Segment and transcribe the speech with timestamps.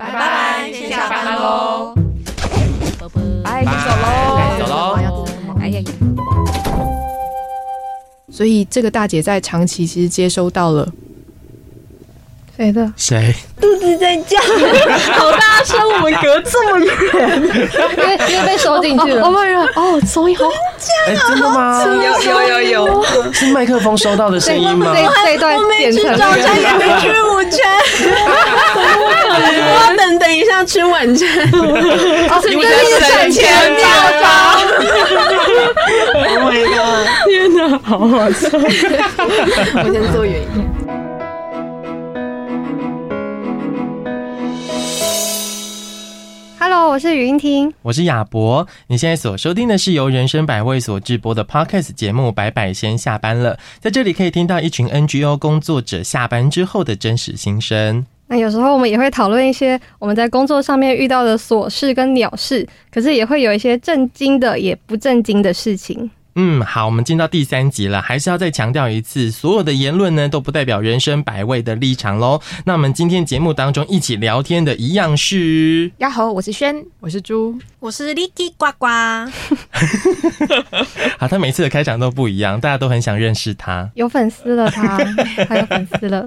[0.00, 1.94] 拜拜，先下班喽，
[3.44, 5.26] 拜，走喽，走喽，
[5.60, 5.82] 哎呀，
[8.32, 10.90] 所以这个大姐在长期其实接收到了。
[12.60, 12.92] 谁的？
[12.94, 13.34] 谁？
[13.58, 14.38] 肚子在叫，
[15.16, 15.80] 好大声！
[15.94, 16.92] 我们隔这么远，
[17.96, 19.26] 因为因为被收进去了。
[19.26, 19.32] 哦，
[19.76, 20.44] 哦，声音好
[21.06, 21.82] 哎，真的吗？
[21.86, 24.94] 有有有有，是麦克风收到的声音吗？
[24.94, 27.60] 这这段我没吃早餐，也没吃午餐，
[28.76, 31.26] 我要等等一下吃晚餐。
[32.42, 32.66] 是因为
[33.00, 33.50] 省钱
[33.80, 33.88] 大
[34.20, 34.60] 法。
[36.12, 37.08] Oh my god！
[37.26, 38.48] 天哪，好好笑！
[38.52, 40.79] 我先坐远一点。
[46.62, 48.68] Hello，我是语音听，我是亚博。
[48.88, 53.54] 你现在所收听的是由人生百味所制播的 Podcast 节目《白百先下班了》。
[53.78, 58.04] 在这里可以听到一群 NGO 工作者下班之后的真实心声。
[58.26, 66.10] 那有时候我们也会讨论一些我们在工作上面遇到的琐事跟鸟事，可是也会有一些震惊的也不震惊的事情。
[66.42, 72.40] 嗯，好，我们进到第三集了，还是要再强调一次，所有的言论呢都不代表人生百味的立场喽。
[72.64, 78.86] 那我们今天节目当中一起聊天的一样是，呀吼，我是轩，我是猪，我是哩哩呱呱。
[81.18, 84.96] 好， 他每次的开场都不一样，大家都很想认识他，有粉丝了他，
[85.46, 86.26] 他有粉丝了。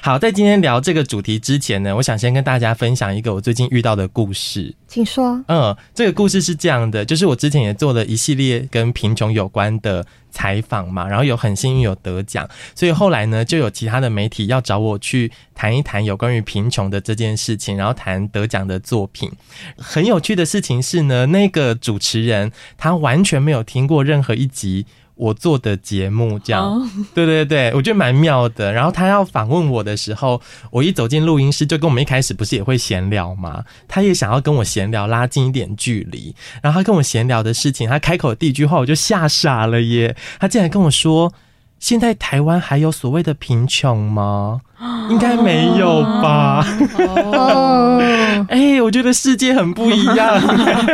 [0.00, 4.72] 好，在今天聊这个主题之前呢，我想先跟大家分享一个我最近遇到的故事。
[4.86, 5.42] 请说。
[5.48, 19.30] 嗯，这个故事是这样的，就是我之前也做了一系列跟贫穷有有关的采访嘛，然后有很幸运有得奖，所以后来呢，就有其他的媒体要找我去谈一谈有关于贫穷的这件事情，然后谈得奖的作品。
[19.76, 24.86] 很有趣的事情是呢，那个主持人他完全没有听过任何一集。
[25.20, 26.82] 我做的节目这样，oh.
[27.14, 28.72] 对对对，我觉得蛮妙的。
[28.72, 30.40] 然后他要访问我的时候，
[30.70, 33.62] 我一走进录音室，就跟我们一开始不是也会闲聊吗？
[33.86, 36.34] 他也想要跟我闲聊，拉近一点距离。
[36.62, 40.16] 然后他跟我闲聊的事情，他开口的第一句话，我就吓傻了耶！
[40.38, 41.30] 他竟然跟我说
[41.78, 44.62] ：“现在台湾还有所谓的贫穷吗？”
[45.08, 46.66] 应该没有吧？
[47.14, 47.98] 哦，
[48.48, 50.40] 哎、欸，我觉得世界很不一样。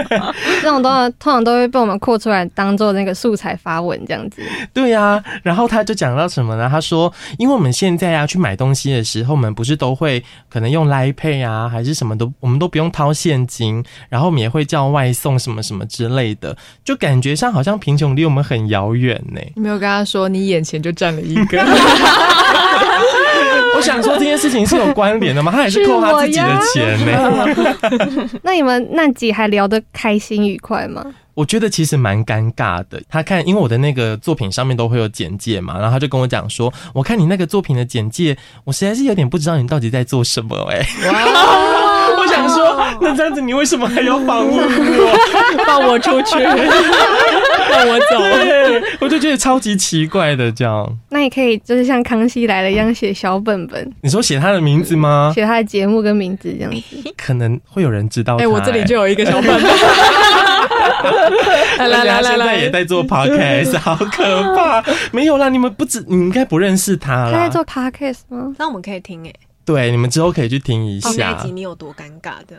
[0.61, 4.43] 这种东西通常都会被我们扩出来当做那个素材发文这样子。
[4.73, 6.69] 对呀、啊，然后他就讲到什么呢？
[6.69, 19.41] 他说，因为我们现在啊去买东西的时候，我们不是都会可能用 Line Pay 啊，还是什么都，我们都不用掏现金，然后我们也会叫外送什么什么之类的，就感觉上好像贫穷离我们很遥远呢。
[19.55, 21.65] 你没有跟他说，你眼前就站了一个。
[23.77, 25.53] 我想说这件事情是有关联的吗？
[25.55, 27.47] 他也是扣他自己的钱呢。
[28.43, 31.05] 那你们那集还聊得开心愉快吗？
[31.35, 33.03] 我觉得其实蛮尴尬的。
[33.11, 40.81] 他看，因为我的那个作品上面都会有简介嘛，然后他就跟我讲说：“我看你那个作品的简介，我实在是有点不知道你到底在做什么。”哎，
[42.17, 45.65] 我想说，那这样子你为什么还要访问我？
[45.67, 46.39] 放我出去，
[47.77, 48.97] 让我走。
[49.01, 50.99] 我就觉得超级奇怪的这样。
[51.11, 53.93] 那你可以就是像康熙来了一样写小本本。
[54.01, 55.33] 你说写他的名字吗？
[55.35, 58.37] 写他的节目跟名字这样子，可能会有人知道。
[58.37, 59.63] 哎、欸，我这里就有一个小本本。
[61.79, 64.83] 来来来来，现在也在做 podcast， 好可怕！
[65.13, 67.33] 没有啦，你们不知，你应该不认识他啦。
[67.33, 68.55] 他在做 podcast 吗？
[68.59, 69.33] 那我们可以听哎。
[69.65, 71.11] 对，你们之后可以去听一下。
[71.33, 72.57] 那一集你有多尴尬的？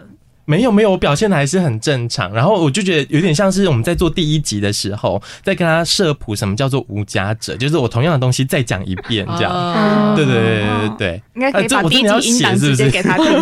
[0.49, 2.33] 没有没有，我表现的还是很正常。
[2.33, 9.51] 然后我就觉得有点像是我们在做第一集的时候，在跟他设谱什么叫做无家者，就是我同样的东西再讲一遍这样。
[9.51, 13.25] 哦、对对对对对对，应该可以把第一集音档直接给他听。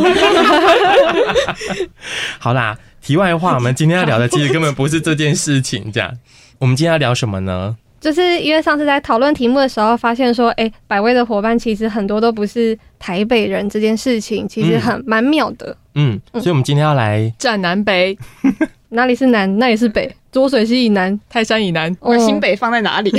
[2.39, 2.75] 好啦。
[3.01, 6.11] 题外话，我们今天要聊的其实根本不是这件事情，这样。
[6.57, 7.77] 我们今天要聊什么呢？
[8.05, 15.75] 就是因为上次在讨论题目的时候，发现说，哎、欸，百威的伙伴其实很多都不是台北人，这件事情其实很蛮、嗯、妙的。
[15.95, 18.15] 嗯，所以我们今天要来战南北，
[18.89, 23.11] 哪里是南，那里是北，浊水溪以南，泰山以南，我新北放在哪里？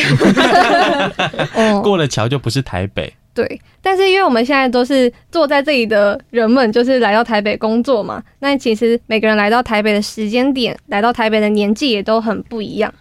[1.56, 3.12] 哦、过了桥就不是台北。
[3.34, 8.22] 对，但是因为我们现在都是坐在这里的人们，就是来到台北工作嘛。
[8.38, 12.94] 那其实每个人来到台北的时间点，来到台北的年纪也都很不一样。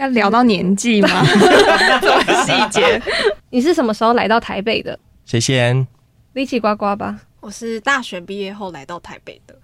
[0.00, 1.08] 要聊到年纪吗？
[2.46, 3.00] 细节？
[3.50, 4.98] 你是什么时候来到台北的？
[5.26, 5.86] 谁先？
[6.32, 7.20] 力气呱呱吧。
[7.40, 9.54] 我是大学毕业后来到台北的，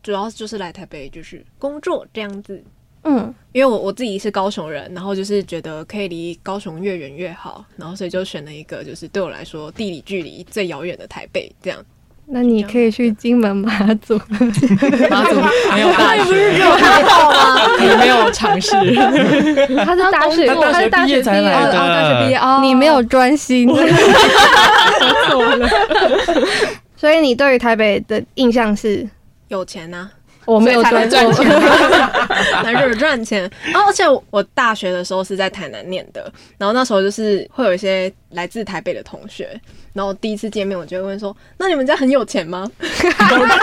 [0.00, 2.62] 主要就是来台北就是工作这样子。
[3.02, 11.84] 嗯，因为我我自己是高雄人，然后就是觉得可以离高雄越远越好，然后所以就选了一个就是对我来说地理距离最遥远的台北这样。
[12.32, 14.14] 那你可以去金门马祖，
[15.10, 15.34] 马祖
[15.74, 17.66] 没有大学，不是还好吗？
[17.80, 23.68] 你没有尝试，他是大学，他是大学毕业才来的，大学毕业哦，你没有专心，
[26.96, 29.08] 所以你对于台北的印象是？
[29.48, 30.08] 有钱啊。
[30.54, 31.28] 我没有赚钱，
[32.64, 33.50] 来这儿赚钱。
[33.72, 39.48] 然后，而且我大学的时候是在台南念的，然后那时候就是会有一些来自台北的同学，
[39.92, 43.56] 然后第一次见面，我就会问说：“那你们家很有钱吗？”我在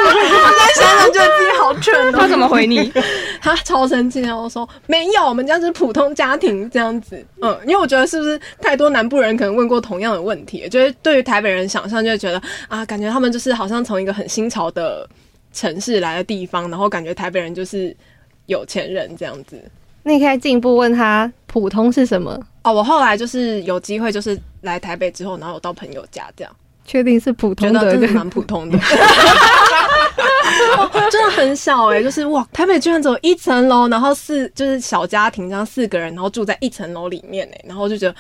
[0.82, 2.12] 想想觉得自己好蠢。
[2.14, 2.92] 他怎么回你？
[3.42, 15.08] 他超生气，然后说：“没有，我们家是普通家庭这样子。”嗯，因为我觉得是不是太多南部人可能问过同样的问题，就是对于台北人想象就会觉得啊，感觉他们就是好像从一个很新潮的。
[15.54, 17.96] 城市来的地方，然后感觉台北人就是
[18.46, 19.62] 有钱人这样子。
[20.04, 22.40] 那你可以进一步问他普通是什么？
[22.64, 26.56] 哦，我后来就是有机会，就是来台北之后，然后我到朋友家这样，
[26.86, 28.78] 确定是普通的，真的蛮普通的，
[30.78, 38.16] 哦、 真的很小哎、欸，就是哇，台北居然只有一层楼，然后四就是小家庭这样四个人，然后住在一层楼里面哎、欸，然后就觉得。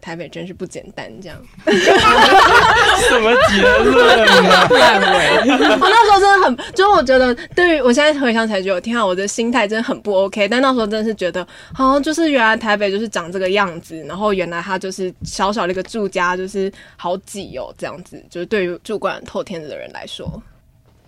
[0.00, 1.36] 台北真是不简单，这样
[1.66, 4.68] 什么结论啊？
[4.70, 5.40] 烂尾！
[5.48, 10.48] 我那时候真的很，就是我觉得，对于我现在回想起来，觉得天啊，我的心态真的很不 OK。
[10.48, 18.24] 但那时候真的是觉得，好像就是原来台北就是长这个样子，然后原来它就是小小的一个住家，就是好挤哦，这样子。
[18.30, 20.42] 就是对于住惯透天的人来说，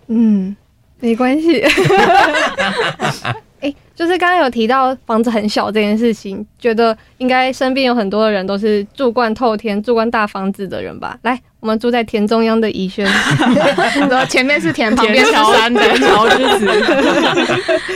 [0.07, 0.55] 嗯，
[0.99, 1.65] 没关系。
[3.61, 11.17] 哎、欸，就是刚刚有提到房子很小这件事情，觉得应该身边有很多的人都是住惯透天、住惯大房子的人吧？
[11.21, 13.05] 来，我们住在田中央的宜轩，
[14.09, 16.67] 然后前面是田，旁边是山的桥之子。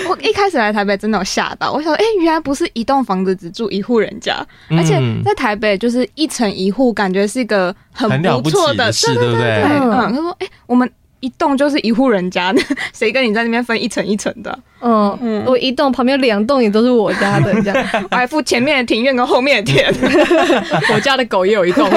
[0.08, 4.36] 我一开始来台北真的有吓到，我想说，哎、欸，原来不是一栋房子只住一户人家，
[4.70, 8.08] 而且在台北就是一层一户，感觉是一个很
[8.44, 9.64] 不错的对，对对对？
[9.82, 10.88] 嗯，他说，哎、欸，我们。
[11.26, 12.62] 一栋就是一户人家的，
[12.94, 14.60] 谁跟你在那边分一层一层的？
[14.82, 19.92] 嗯嗯，我一栋旁边两栋也都是我家的，这样 我还付前面的庭院跟后面的田，
[20.94, 21.90] 我家的狗也有一栋。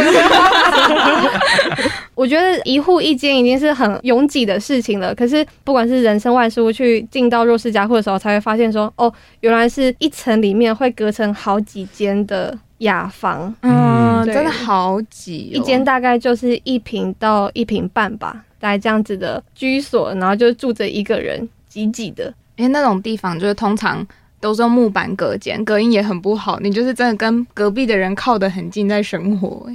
[2.15, 5.15] 我觉得一户一间已经是很拥挤的事情了。
[5.15, 13.55] 可是不管是人生万事屋去进到弱势家户的时候，才会发现说，哦，原来是一层里面会隔成好几间的雅房。
[13.63, 18.45] 嗯，真的好挤，一间大概就是一平到一平半吧。
[18.61, 22.33] 在这样子的居所，然后就住着一个人，挤挤的。
[22.57, 24.05] 因为那种地方就是通常
[24.41, 26.59] 都是用木板隔间，隔音也很不好。
[26.61, 29.67] 你就是真的跟隔壁的人靠得很近，在生活。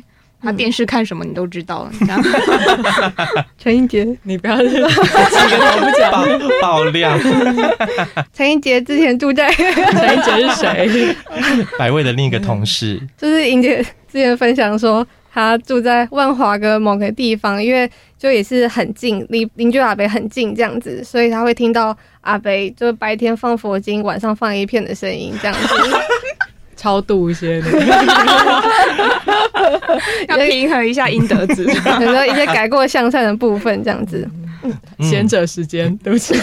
[0.42, 2.22] 他电视看什么你都知道了，你这样。
[3.58, 6.12] 陈英杰，你不要几个头不讲
[6.62, 7.18] 爆料。
[8.34, 11.16] 陈英杰之前住在， 陈英杰是谁？
[11.80, 13.02] 百味的另一个同事。
[13.18, 15.08] 就是英杰之前分享说。
[15.36, 17.90] 他住在万华的某个地方，因为
[18.24, 25.68] 就也是很近，离邻居阿北很近这样子，所以他会听到阿北就是白天放佛经，晚上放 A 片的声音这样子，
[26.78, 27.70] 超度一些的，
[30.30, 34.26] 要平衡一下阴德值，很多一些改过向善的部分这样子。
[35.00, 36.34] 贤者时间，对不起。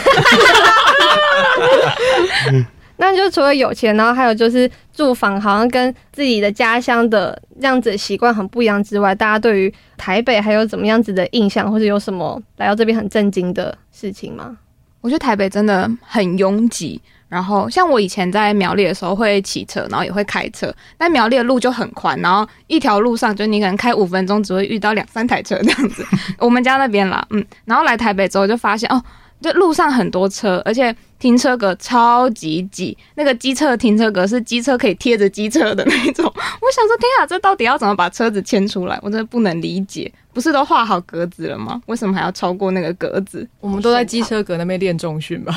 [3.01, 14.55] 那就除了有钱，然后还有就是住房好像跟自己的家乡的这样子习惯很不一样之外，大家对于台北还有怎么样子的印象，或者有什么来到这边很震惊的事情吗？
[15.01, 17.01] 我觉得台北真的很拥挤，
[17.31, 26.05] 然后像我以前在苗栗的时候会骑车，然后也会开车，但苗栗的路就很宽，然后一条路上就你可能开五分钟只会遇到两三台车这样子。
[26.39, 29.03] 我们家那边啦，嗯，然后来台北之后就发现哦。
[29.41, 32.97] 就路上很多车，而且停车格超级挤。
[33.15, 36.25] 那个机车的停车格是机车可以贴着机车的那种。
[36.25, 38.99] 我想说，天啊，这到底要怎么把车子牵出来？
[39.03, 40.13] 我真的不能理解。
[40.33, 41.81] 不是都画好格子了吗？
[41.87, 43.47] 为什么还要超过那个格子？
[43.61, 45.53] 我们都在机车格那边练重训吧。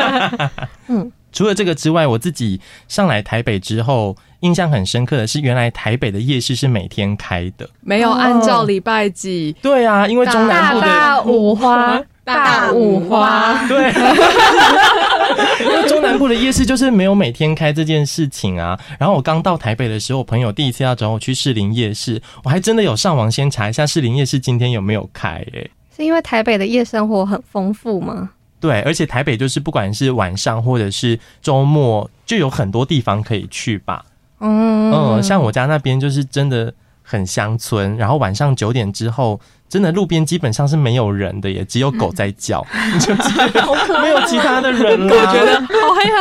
[0.88, 9.56] 嗯，除了这个之外，我自己上来台北之后，印象很深刻的是，原来台北的夜市是每天开的，没有按照礼拜几。
[9.62, 11.98] 对啊，因为中南部的大五花。
[12.34, 13.90] 大五花，对，
[15.64, 18.78] 因为中南部的夜市就是没有每天开这件事情啊。
[18.98, 25.42] 然后我刚到台北的时候，我朋友第一次要找我去士林夜市，我还真的有上网先查一下士林夜市今天有没有开。
[25.52, 28.30] 诶，是因为台北的夜生活很丰富吗？
[28.60, 34.04] 对，而且台北就是不管是晚上或者是周末，就有很多地方可以去吧。
[34.40, 39.40] 嗯嗯，像我家那边就是真的很乡村，然后晚上九点之后。
[39.68, 43.14] 真的路边基本上是没有人的，也只有狗在叫，你 就
[44.00, 45.14] 没有其他的人了。
[45.14, 46.16] 我觉得好黑啊！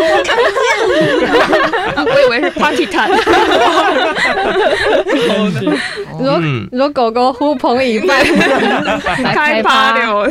[0.00, 0.36] 我看
[1.96, 3.08] 见，我以为是 party time。
[6.18, 6.38] 你说，
[6.70, 8.22] 你说狗狗呼朋引伴
[9.34, 10.30] 开趴了。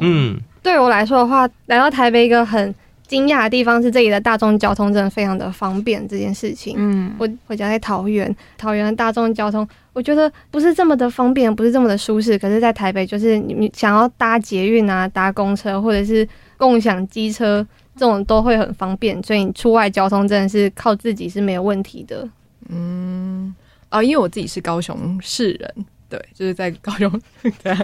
[0.00, 2.74] 嗯，对我来说的话，来到台北一个很
[3.06, 6.74] 惊讶的地方是这里的大众交通真的非常的方便这件事情。
[6.78, 9.66] 嗯，我我家在桃园，桃园的大众交通。
[9.94, 12.36] 我觉得不是这么的方便，不是这么的舒适。
[12.36, 19.22] 可是，在台北，就是你你想要搭捷运啊、搭公车或者是共享机车，这种都会很方便。
[19.22, 22.28] 所以，你出外交通真的是靠自己是没有问题的。
[22.68, 23.54] 嗯，
[23.88, 25.86] 啊，因为我自己是高雄市人。
[26.14, 27.10] 对，就是在高雄。
[27.42, 27.76] 对，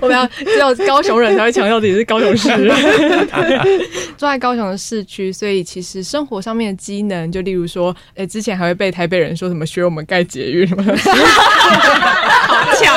[0.00, 2.48] 我们要只有高雄人才会强调自己是高雄市。
[4.16, 12.96] 住在高雄的市区，所以其实生活上面的机能，就例如说，哎、之前还会被台北人说什么学我们盖捷运什么的， 好强。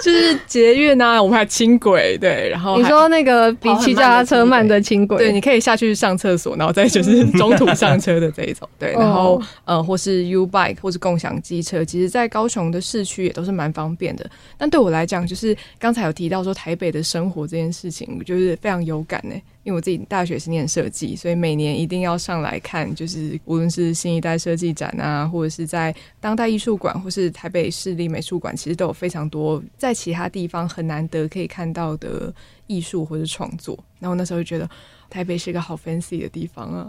[0.04, 14.28] 就是捷运啊，我们还有轻轨，对，然后你说那个比骑脚踏车慢的轻轨，对，你可以下去上厕所，然后再就是 中途上车的这一种，对，然后呃，或是 U bike 或是共享机车，其实，在高雄的市区也都是蛮方便的。
[14.56, 19.34] 但对我来讲，就是刚才有提到说台北的生活这件事情，我就是非常有感呢。
[19.62, 32.32] 因为我自己大学是念设计，所以每年一定要上来看，就是无论是新一代设计展啊，或者是在当代艺术馆，或是台北市立美术馆，其实都有非常多在其他地方很难得可以看到的
[32.66, 33.78] 艺术或者创作。
[33.98, 34.68] 然后那时候就觉得
[35.10, 36.86] 台北是一个好 fancy 的地方啊。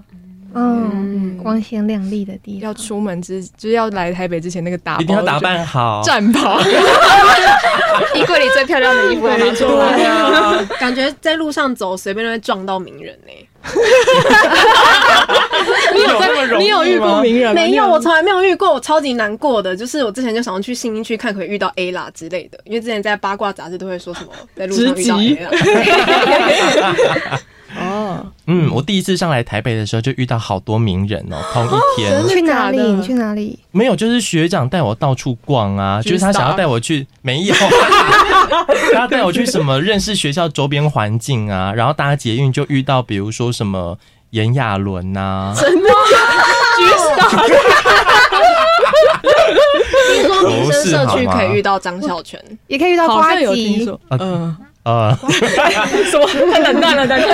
[0.53, 2.61] 嗯，光鲜亮丽的地方。
[2.67, 6.59] 要出门之，就是要来台北之前，那个打一定要打扮好战袍，
[8.13, 10.61] 衣柜里最漂亮的衣服拿出来啊！
[10.77, 13.31] 感觉在路上走，随便都会撞到名人呢。
[15.93, 16.57] 你有在？
[16.57, 17.55] 你有遇过名人？
[17.55, 18.73] 没有，我从来没有遇过。
[18.73, 22.59] 我超级难过的，就是我之前就想要去信义区看，可以遇到 A 啦之类的。
[22.65, 27.39] 因为之前在八卦杂志都会说什么在路上遇到 A 啦。
[27.91, 32.11] 哦，嗯，我第一次上来台北的时候就遇到好多名人哦，同一天。
[32.17, 32.79] 哦、去哪里？
[32.81, 33.59] 你去哪里？
[33.71, 37.53] 没有，就是学长带我到处逛啊，就是他想要带我去，没有，
[38.93, 43.97] 他带我去什么认识学校周边环境啊，然后搭捷运就遇到，比如说什么
[44.31, 45.89] 炎亚纶呐，真的，
[46.79, 46.97] 举手。
[50.13, 54.19] 听说民生社区可以遇到张孝全，也可以遇到瓜吉，嗯。
[54.19, 56.27] 呃，什么？
[56.51, 57.25] 太冷淡了，大家。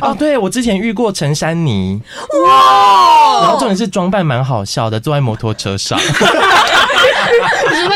[0.00, 2.00] 哦，对，我之前遇过陈珊妮，
[2.44, 3.40] 哇！
[3.42, 5.98] 然后重点是装扮蛮好笑的，坐在摩托车上。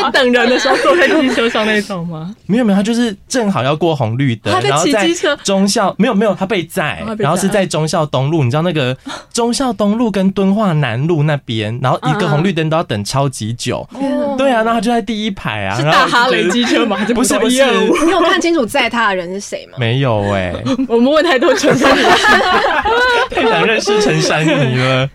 [0.06, 2.34] 你 等人的时候坐在机车上那种吗？
[2.46, 5.08] 没有没有，他就是正好要过红绿灯，然后在
[5.42, 8.96] 中校没有没有，他被载，然后是在中校东路，你知道那个
[9.32, 13.86] 中校东路跟敦化南路那边，然后一个红绿灯都要等超级久。
[14.36, 16.96] 对啊，然后他就在第一排啊，是大哈雷机车吗？
[17.14, 17.64] 不是不是，
[18.04, 19.74] 你有看清楚载他的人是谁吗？
[19.78, 20.54] 没有哎，
[20.88, 22.02] 我们问太多陈珊妮，
[23.30, 25.08] 太想认识陈珊妮了。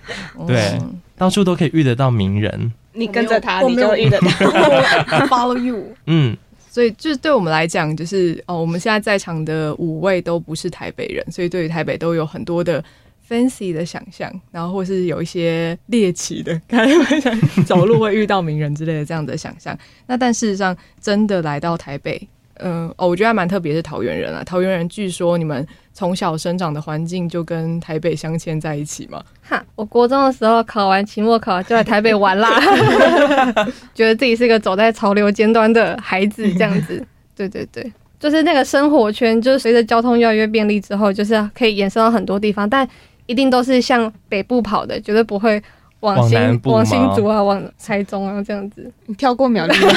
[0.48, 0.77] 对，
[1.17, 2.72] 到处都可以遇得到名人。
[2.93, 4.27] 你跟着他，你就遇得到。
[5.27, 5.84] Follow you。
[6.08, 6.36] 嗯，
[6.69, 12.84] 所以就是对我们来讲，就是哦，我们现在在场的五位都不是台北人，所以对于台北都有很多的
[13.29, 19.77] fancy 的想象，然后或是有一些猎奇的，可能走路会遇到名人之类的这样的想象。
[20.08, 22.27] 那但事实上，真的来到台北。
[22.60, 24.44] 嗯哦，我觉得还蛮特别，是桃园人啊。
[24.44, 29.22] 桃园人据说你们从小生长的环境就跟台北镶嵌在一起嘛。
[29.42, 32.60] 哈，我国中的时候考完期末考就来台北玩啦，
[33.96, 37.06] 觉得自己是个走在潮流尖端的孩子，这样子。
[37.36, 42.88] 对对对，就是那个生活圈，就是随着交通越来越便利之后，就是可以延伸到很多地方，但
[43.25, 45.62] 一定都是向北部跑的，绝对不会。
[46.01, 48.89] 往新往新竹啊，往台中啊，这样子。
[49.06, 49.89] 你跳过苗栗吗？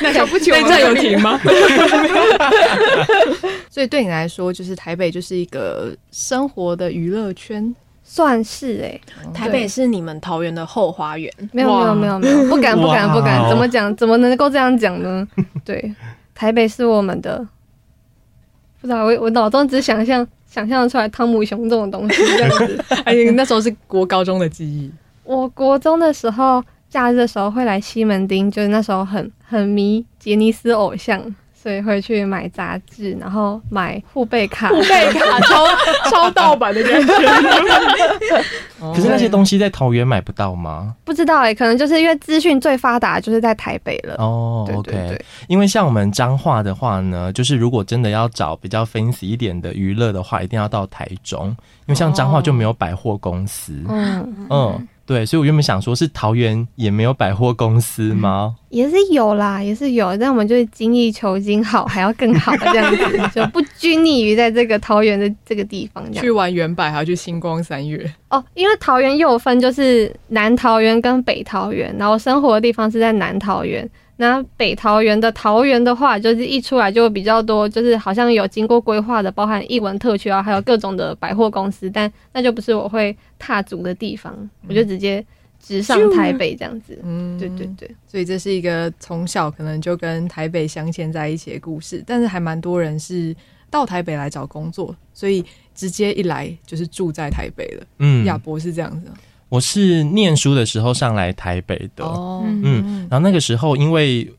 [0.00, 1.40] 那小不起，我们有停吗？
[3.68, 9.00] 所以对你来说，就是台北就是一个生活的娱乐圈，算是哎、欸。
[9.34, 11.32] 台北是你们桃园的后花园？
[11.52, 13.94] 没有没有没有没有，不敢不敢不敢，怎么讲？
[13.96, 15.26] 怎么能够这样讲呢？
[15.64, 15.92] 对，
[16.34, 17.44] 台北是我们的。
[18.80, 20.26] 不知道，我我脑中只想象。
[20.56, 24.90] 想象得出来汤姆熊这种东西这样子， 哎，那时候是国高中的记忆。
[25.22, 31.22] 我国中的时候，假日的时候会来西门町，就是那时候很很迷杰尼斯偶像。
[31.66, 35.66] 所以会去买杂志，然后买护贝卡，护贝卡 超
[36.08, 37.12] 超盗版的感觉。
[38.94, 40.94] 可是那些东西在桃园买不到吗？
[41.02, 44.14] 不知道哎、欸，可能就是因为资讯最发达，就是在台北了。
[44.18, 45.20] 哦，OK。
[45.48, 53.72] 因为像我们彰化的话呢，就是如果真的要找比较 fancy 一点的娱乐的话，一定要到台中，因为像彰化就没有百货公司。
[53.88, 54.88] 嗯嗯。
[55.06, 58.56] 对，所以我原本想说，是桃园也没有百货公司吗？
[58.70, 66.12] 也是有啦，也是有，但我们就是精益求精，好还要更好这样子， 就不拘泥于在这个桃园的这个地方。
[66.12, 85.22] 去玩原百还要去星光三月哦，因为桃园又有分，就是南桃园跟北桃园，然后生活的地方是在南桃园，那北桃园的桃园的话，就是一出来就比较多，就是好像有经过规划的，包含艺文特区啊，还有各种的百货公司，但那就不是我会踏足的地方，嗯、我就直接
[85.60, 86.98] 直上台北这样子。
[87.02, 93.36] 嗯，对对对，所以这是一个从小可能就跟台北镶嵌在一起的故事，但是还蛮多人是
[93.68, 95.44] 到台北来找工作，所以
[95.74, 97.86] 直接一来就是住在台北了。
[97.98, 99.10] 嗯，亚博是这样子。
[99.48, 104.30] 我是念书的时候上来台北的，哦、嗯，然后那个时候因为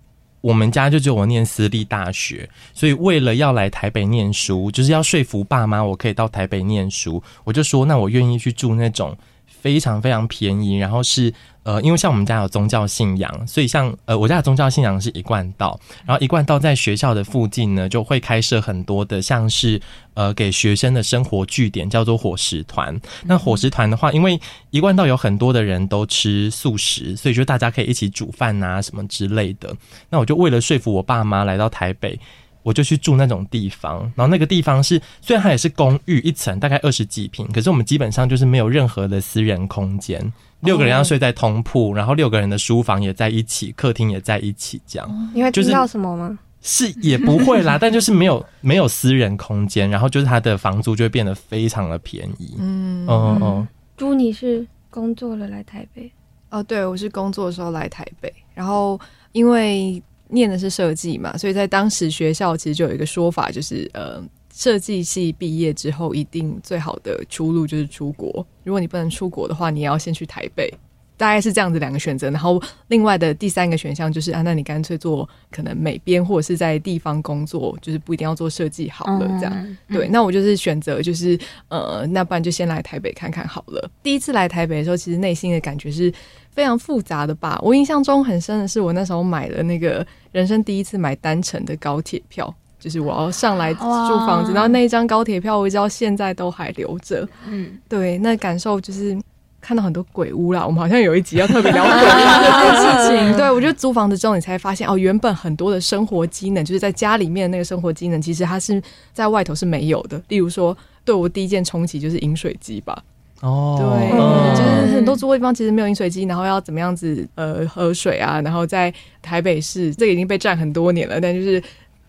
[0.42, 11.34] 我们家就只有我念私立大学，所以为了要来台北念书，就是要说服爸妈我可以到台北念书，我就说那我愿意去住那种非常非常便宜，然后是。
[11.67, 19.77] 呃，因为像我们家有宗教信仰，所以像呃，我家的宗教信仰是一贯道，然后一贯道在学校的附近呢，就会开设很多的像是
[20.13, 22.97] 呃给学生的生活据点，叫做伙食团。
[23.25, 29.75] 那伙食团的话，因为一贯道有很多的人都吃素食，所以就大家可以一起煮饭啊什么之类的。
[30.09, 32.17] 那我就为了说服我爸妈来到台北，
[32.63, 34.09] 我就去住那种地方。
[34.15, 40.31] 然后那个地方是虽然它也是公寓一层，大概二十几平，可是我们基本上就是没有任何的私人空间。
[40.62, 45.32] 六个人要睡在同铺，然后六个人的书房也在一起，客厅也在一起，这样。
[45.34, 46.38] 你会听到什么吗？
[46.62, 52.56] 是也不会啦，但就是没有没有私人空间，然后就是他的房租就会变得非常的便宜。
[52.58, 53.68] 嗯嗯嗯。
[53.96, 56.12] 朱，你是工作了来台北？
[56.50, 59.00] 哦，对，我是工作的时候来台北，然后
[59.32, 64.22] 因为念的是设计嘛，所以在当时学校其实就有一个说法，就是呃。
[64.58, 68.44] 设计系毕业之后，一定最好的出路就是出国。
[68.64, 70.74] 如果你不能出国的话，你要先去台北，
[71.16, 72.32] 大概是这样子两个选择。
[72.32, 79.28] 然后另外的第三个选项就是啊，那你干脆做可能美编或者是在地方工作，就是不一定要做设计好了。
[79.40, 83.88] 这样、嗯、对，那我就是选择就是呃，那不然就先来台北看看好了。
[84.02, 86.12] 第一次来台北的时候，其实内心的感觉是
[86.50, 87.60] 非常复杂的吧。
[87.62, 92.52] 我印象中很深的是，我那时候买了那个人生第一次买单程的高铁票。
[92.79, 97.27] 就是我要上来住房子，然后那一张高铁票，我一直到现在都还留着。
[97.48, 99.17] 嗯，对，那感受就是
[99.60, 100.63] 看到很多鬼屋啦。
[100.63, 103.36] 我们好像有一集要特别聊鬼屋这件事情。
[103.36, 110.21] 对，我觉得租房子之后，你才发现哦，原本很多的生活机能，就是在家里面那个生活机能，其实它是在外头是没有的。
[110.28, 113.04] 例如说，对我第一件冲击就是饮水机吧。
[113.41, 118.39] 哦，对，嗯、就是很多租的地方其实没有饮水机，然后要怎么样子呃喝水啊？
[118.41, 121.62] 然后在台北市，这个已经被占很多年了，但就是。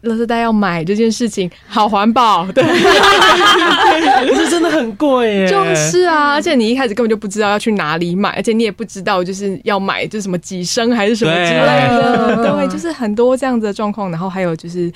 [0.04, 2.62] 垃圾袋要买这件事情好环保，对，
[4.28, 5.48] 可是真的很贵耶。
[5.48, 14.10] 就是啊，而且你一开始根本就不知道要去哪里买，而且你也不知道就是要买就是什么几升还是什么之类的，对，对，就是很多这样子的状况。
[14.10, 14.90] 然后还有就是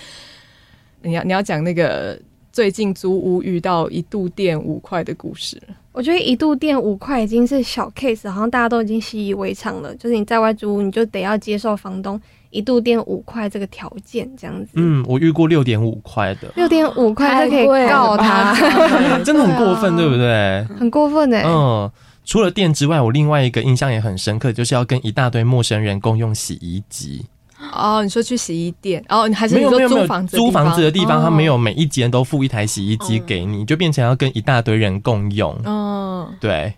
[1.02, 2.16] 你要你要讲那个
[2.52, 5.60] 最近租屋遇到一度电五块的故事。
[5.90, 9.94] 我觉得一度电五块已经是小 case，好像大家都已经习以为常了。
[9.96, 12.18] 就是你在外租屋，你就得要接受房东。
[12.52, 18.54] 一度电五块这个条件这样子，嗯，我遇过六点五块的，六点五块就可以告他，
[19.24, 20.64] 真的很过分，对不对？
[20.78, 21.42] 很过分哎。
[21.44, 21.90] 嗯，
[22.24, 27.24] 除了电之外，我另外一个印象也很深刻，就是要跟一大堆陌生人共用洗衣机。
[27.72, 35.56] 哦，你说去洗衣店，哦，你还是没有没有租房子，租房子的地方，他没有每一间都付一台洗衣机给你，就变成要跟一大堆人共用。
[35.64, 36.74] 嗯，对。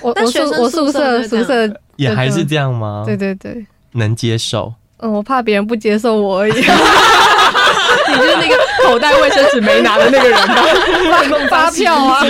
[0.00, 3.02] 我我宿我宿舍宿舍也还是这样吗？
[3.04, 4.72] 对对对，能接受。
[5.04, 6.52] 嗯，我怕别人不接受我而已。
[8.08, 8.54] 你就是那个
[8.88, 10.64] 口袋卫生纸没拿的那个人吧？
[11.08, 12.22] 乱弄发票啊！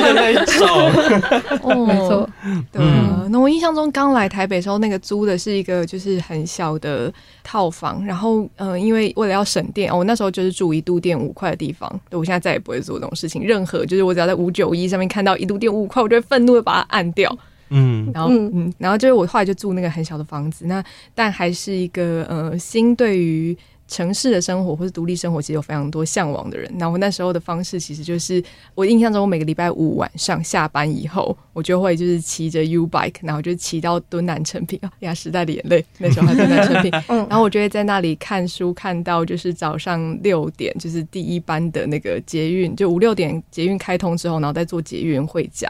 [1.62, 2.28] 哦，没错。
[2.72, 7.12] 对啊，那我印象中刚来台北的时候，那个租的是一个就是很小的
[7.44, 11.88] 套房，然后呃，因为为了要省电，哦，我那时候就是住一度电五块的地方。
[12.10, 13.42] 对，我现在再也不会做这种事情。
[13.44, 17.36] 任何就是我只要在五九一上面看到一度电五块，我就会愤怒的把它按掉。
[17.70, 26.70] 嗯，然后嗯，然后就是我后来就住那个很小的房子，那但还是一个呃，心对于城市的生活或是独立生活其实有非常多向往的人。
[26.78, 28.42] 那我那时候的方式其实就是，
[28.74, 45.68] 我印象中我每个礼拜五晚上下班以后，我就会就是骑着 U bike，然后就骑到敦南成品啊，呀，时代的眼泪，那时候还在敦南成品，然后我就会在那里看书，看到就是早上六点，就是第一班的那个捷运，就五六点捷运开通之后，然后再坐捷运回家。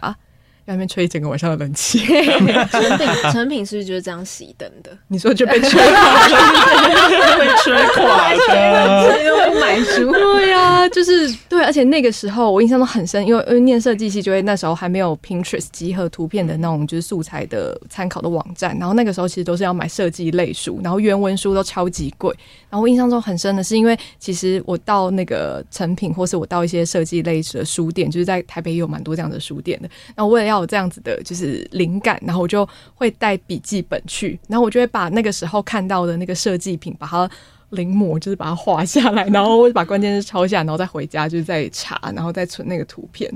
[0.66, 4.96] 外面吹一整个晚上的冷气，成品 成品是不是就是这样熄灯的？
[5.08, 10.10] 你说就被吹垮了， 被吹垮了，谁都不买书。
[10.10, 22.34] 对呀、啊，就是对，而且那个时候我印象都很深，因为因为念设计系，就会那时候还没有 Pinterest 集合图片的那种就是素材的参考的网站，然后那个时候其实都是要买设计类书，然后原文书都超级贵。
[22.70, 29.88] 然后我印象中很深的是，因为其实我到那个成品，或是我到一些设计类的书店，就是在台北也有蛮多这样的书店的。
[30.16, 37.28] 然后为了要有这样子的，就是灵感，然后我就会带笔记本去，然后我就会把那个时候看到的那个设计品，把它
[37.70, 43.32] 临摹，就是把它画下来，然后把关键字抄下来，然后再回家就是再查，然后再存那个图片。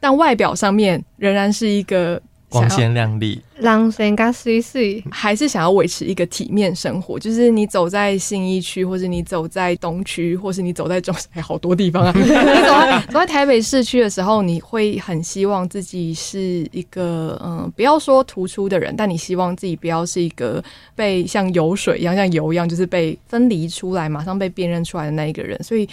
[0.00, 2.20] 但外表上面仍然是一个。
[2.52, 7.18] 光鲜亮丽，让人家水水，还是想要维持一个体面生活。
[7.18, 12.12] 就是你走在信义区，或是你走在东区，或是你走在中哎，好多地方啊。
[12.14, 20.62] 你走在走在台北市区的时候，你会很希望自己是一个嗯，不要说突出的人，但你希望自己不要是一个
[20.94, 25.60] 被像油水一样，像油一样，就是被分离出来，马上被辨认出来的那一个人。
[25.62, 25.88] 所以。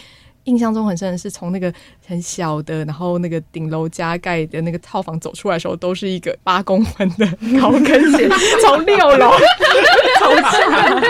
[0.45, 1.71] 印象中很深的是，从那个
[2.07, 7.25] 很小的，然后那个顶楼加盖的那个套房走出来的时候，都是一个八公分的
[7.61, 8.29] 高跟鞋，
[8.65, 9.31] 从六楼
[10.19, 11.01] 走下来，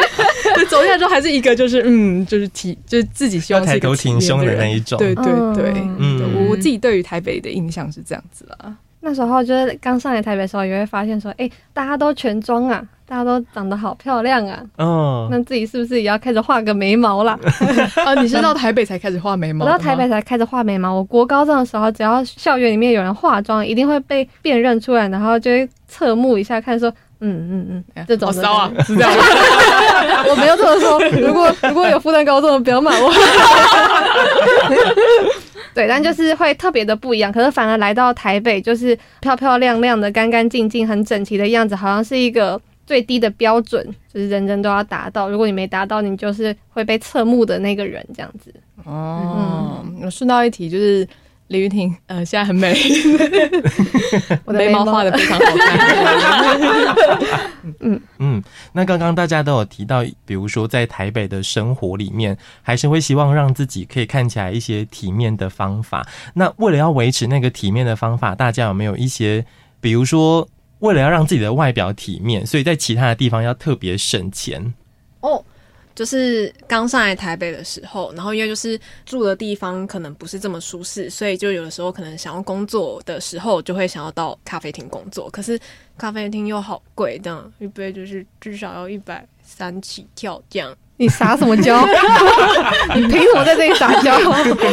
[0.56, 4.98] 就 走下来之后还是一个，就是嗯，就是体，就是自己希望抬头挺胸的那一种。
[4.98, 8.76] 对对对，嗯，我我自己对于台北的印象是这样子啦。
[9.02, 12.86] 那时候就是刚上来台北的时候，也会发现说，哎、欸，大家都全妆啊。
[13.10, 14.62] 大家都长得好漂亮啊！
[14.78, 17.38] 嗯，那自己是不是也要开始画个眉毛啦？
[18.06, 19.66] 啊，你是到台北才开始画眉毛？
[19.66, 20.94] 我到台北才开始画眉毛。
[20.94, 26.88] 我国高中的时候，只要校园里面有人化妆，一定会被辨认出来，然后就会侧目一下，看说，
[27.22, 29.12] 嗯嗯嗯，这种骚啊， 是这样。
[30.30, 31.00] 我没有这么说。
[31.20, 33.12] 如果如果有复旦高中的，不要骂我。
[35.74, 37.32] 对，但就是会特别的不一样。
[37.32, 42.62] 可是反而来到台北，就是漂漂亮亮的、干干净净、很整齐的样子，好像是一个。
[42.90, 48.52] 最低的标准就是人人都要达到，如果你没达到，你就是会被侧目的那个人，这样子。
[48.84, 51.08] 哦，顺道一提，就是
[51.50, 52.74] 李玉婷，呃，现在很美，
[54.44, 55.70] 我的眉毛画的非常好看。
[57.82, 66.04] 嗯嗯，那刚刚大家都有提到，比如说在台北的生活里面，还是会希望让自己可以看起来一些体面的方法。
[66.34, 69.46] 那为了要维持那个体面的方法，大家有没有一些，
[69.80, 70.48] 比如说？
[70.80, 74.74] 为了要让自己的外表体面，所以在其他的地方要特别省钱
[75.22, 75.44] 哦。
[75.96, 85.30] 就是刚上来台北的时候，然后因为就是住的地方可能不是这么舒适，所以就有的时候可能想要工作的时候，就会想要到咖啡厅工作。
[85.30, 85.60] 可是
[85.98, 90.74] 咖啡厅又好贵，这样一杯就是至少要一百三起跳这样。
[91.00, 91.88] 你撒什么娇？
[92.94, 94.20] 你凭什么在这里撒娇？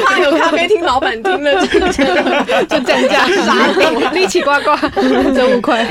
[0.04, 4.76] 怕有咖啡厅老板听了就 降价，傻逼，力气呱呱，
[5.32, 5.86] 真五块。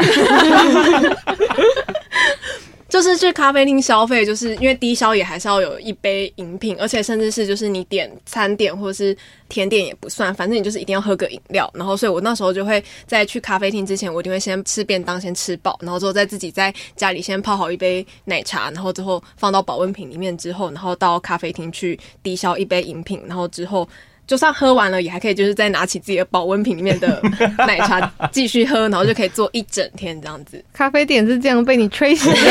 [2.95, 9.13] 就是去咖啡厅消费，就是因为低消也还是要有一杯饮品，而且甚至是就是你点餐点或者是
[9.49, 11.69] 甜点也不算，反正你就是一定要喝个饮料。
[11.73, 23.85] 然后，所以我那时候就会在去咖啡厅之前，我一定会先吃便当，先吃饱，然后之后再自己在家里先泡好一杯奶茶，然后之后放到保温瓶里面之后，然后到咖啡厅去低消一杯饮品，然后之后。
[24.27, 27.21] 就算喝完了，也还可以，就是再拿起自己的保温瓶里面的
[27.67, 30.63] 奶茶继续喝，然后就可以坐一整天这样子。
[30.73, 32.37] 咖啡店是这样被你吹醒的。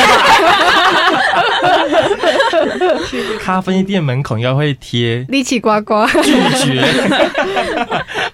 [3.40, 6.32] 咖啡店门口应该会贴“力气呱呱”，拒
[6.64, 6.84] 绝，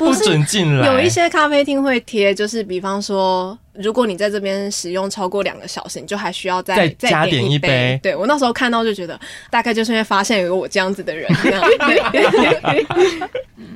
[0.07, 0.87] 不准进来。
[0.87, 3.57] 有一些咖啡厅会贴，就是比方说。
[3.75, 7.69] 如果你在这边使用超过两个小时，你就还需要再再加点一杯。
[7.69, 11.33] 一杯对，我那时候看到就觉得，大概就是因为发现有个我这样子的人。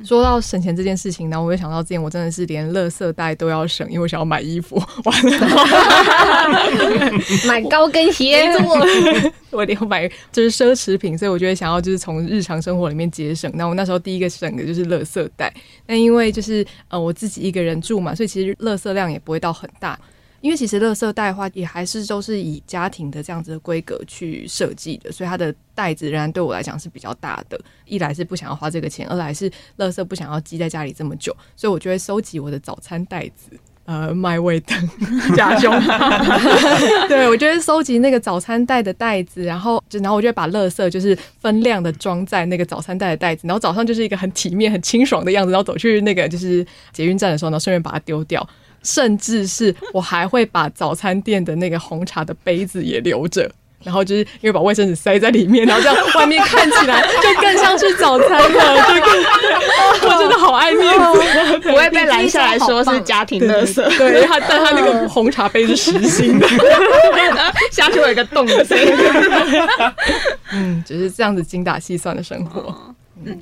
[0.03, 5.31] 说到省钱这件事情，然后我就想到之前我真的是连垃圾袋都要省，因为我想要买衣服， 完了
[7.47, 8.45] 买高跟鞋，
[9.49, 13.51] 我一定要买就是奢侈品，所以我就会想要就是从日常生活里面节省。
[13.55, 15.51] 那我那时候第一个省的就是垃圾袋，
[15.87, 19.99] 那因为因为就是呃我自己一个人住嘛，所以其实垃圾量也不会到很大。
[20.41, 27.59] 因为其实垃圾袋的话，也还是都是以家庭的这样子的规格去设计的，所以它的袋子仍然对我来讲是比较大的。
[27.85, 33.59] 一来是不想要花这个钱，二来是垃圾不想要积在家里这么久，所以我就会收集我的早餐袋子。
[33.85, 34.89] 呃，麦味登
[35.35, 35.71] 假胸，
[37.07, 48.47] 对，我就会收集那个早餐袋的袋子，然后就然后我就会把垃圾就是分量的装在那个早餐袋的袋子，然后早上就是一个很体面、很清爽的样子，然后走去那个就是捷运站的时候，然后顺便把它丢掉。
[48.81, 53.51] 甚至是我还会把早餐店的那个红茶的杯子也留着，
[53.85, 58.47] 然后就是因为把卫生纸塞在里面，然后这样外面看起来就更像是早餐了。
[60.01, 63.75] 我真的好爱面子，不会被拦下来说是家庭垃圾。
[63.97, 66.47] 对，对他但他那个红茶杯是实心的，
[67.71, 68.93] 下去有一个洞的声音。
[70.51, 72.75] 嗯，就是这样子精打细算的生活。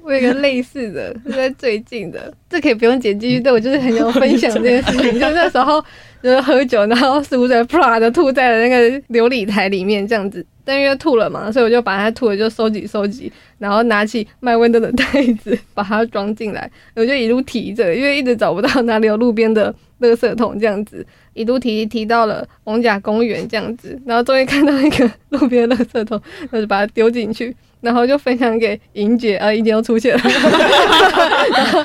[0.04, 3.40] 我有一个类似的，是在最近的，这可以不用剪进去。
[3.40, 5.84] 对，我就是很有分享这件事情， 就那时候
[6.24, 10.44] 就是喝酒，然后食物水啪的吐在了那个琉璃台里面，这样子。
[10.66, 15.04] 但因为吐了嘛，所以我就把它吐了就收集收集，然后拿起卖温的的袋
[15.44, 31.84] 子把它装进来，我就一路提着，因为一直找不到哪里有路边的垃圾桶，这样子一路提提到了红甲公园这样子，然后终于看到一个路边的垃圾桶，我就把它丢进去，然后就分享给莹姐，啊，莹姐又出现了，然后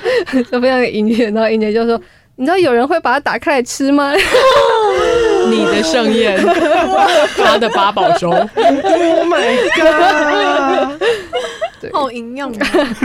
[0.49, 2.01] 就分享给莹姐，然后莹姐就说。
[2.39, 4.13] 你知道有人会把它打开来吃吗？
[5.51, 6.39] 你的盛宴，
[7.37, 8.31] 他的八宝粥。
[8.31, 8.49] Oh
[9.27, 11.03] my god！
[11.93, 12.97] 好营养啊。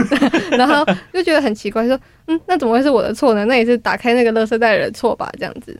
[0.52, 3.44] 然后就觉得很奇怪，说，嗯，那怎么会是我的错呢？
[3.46, 5.28] 那也是打开那个垃圾袋的人错吧？
[5.36, 5.76] 这样子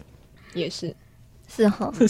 [0.53, 0.93] 也是。
[1.55, 1.93] 是哈，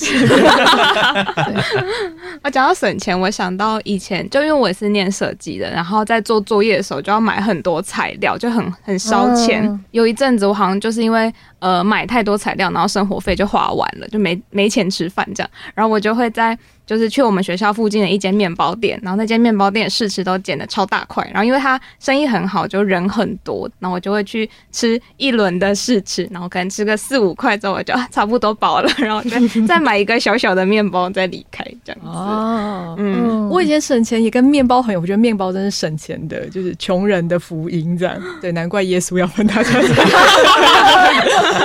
[2.43, 9.65] 我讲到省钱，我想到以前就因为我也是念设计的，然后在做作业的时候就要买很多材料，就很很烧钱。
[9.67, 16.59] 嗯、有一阵子我好像就是因为呃买太多材料，然后生活费就花完了，就没没钱吃饭这样，然后我就会在。
[16.87, 32.07] 就是去我们学校附近的一间面包店，然后那间面包店试吃都剪的超大块，然后因为它生意很好，就人很多，然后我就会去吃一轮的试吃，然后可能吃个四五块之后我就 差不多饱了，然后再 再买一个小小的面包再离开这样子。
[32.07, 38.14] 哦，嗯，我以前省钱也跟面包很有，我觉得面包真是省钱的，就是穷人的福音这样。
[38.42, 39.70] 对，难怪耶稣要分大家。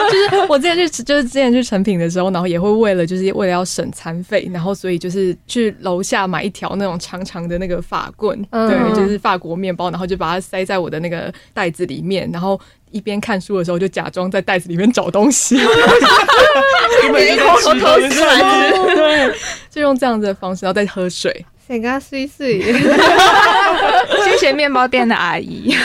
[0.10, 5.09] 就是我之前去，就是之前去成品的时候，然后也会为了就是为了要省餐费，然后所以就。
[5.10, 12.60] 就是去楼下买一条那种长长的那个法棍，嗯、对，就是法国面包，然后就把它塞在我的那个袋子里面，然后
[12.92, 15.58] 一边看书的时候就假装在袋子里面找东西，
[17.12, 19.34] 没偷偷吃，对，
[19.72, 22.62] 就用这样子的方式，然后再喝水，谁跟他碎碎？
[24.24, 25.76] 谢谢面包店的阿姨，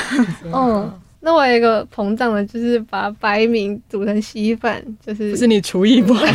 [0.53, 1.01] 嗯。
[1.27, 6.23] 那我有一个膨胀的，就是把白米煮成稀饭，就是不是你厨艺不好。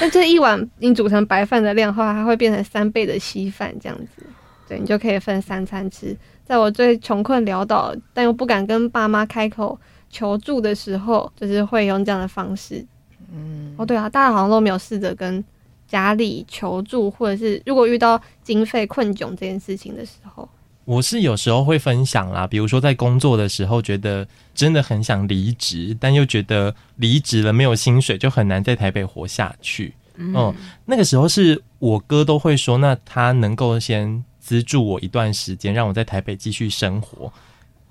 [0.00, 4.22] 那这一碗你煮成白饭的量的话，它会变成三倍的稀饭，这样子，
[4.66, 6.16] 对，你就可以分三餐吃。
[6.46, 12.82] 在我最穷困潦倒，但又不敢跟爸妈开口求助的时候，就是会用这样的方式。
[13.30, 15.44] 嗯，哦，对啊，大家好像都没有试着跟
[15.86, 20.48] 家里求助，或者是如果遇到经费困窘这件事情的时候。
[20.88, 29.92] 我是有时候会分享啦，比如说在工作的时候，觉得真的很想离职，但又觉得离职了没有薪水，就很难在台北活下去。
[30.16, 30.54] 嗯，嗯，
[30.86, 37.30] 那个时候是我哥都会说，那他能够先资助我一段时间，让我在台北继续生活。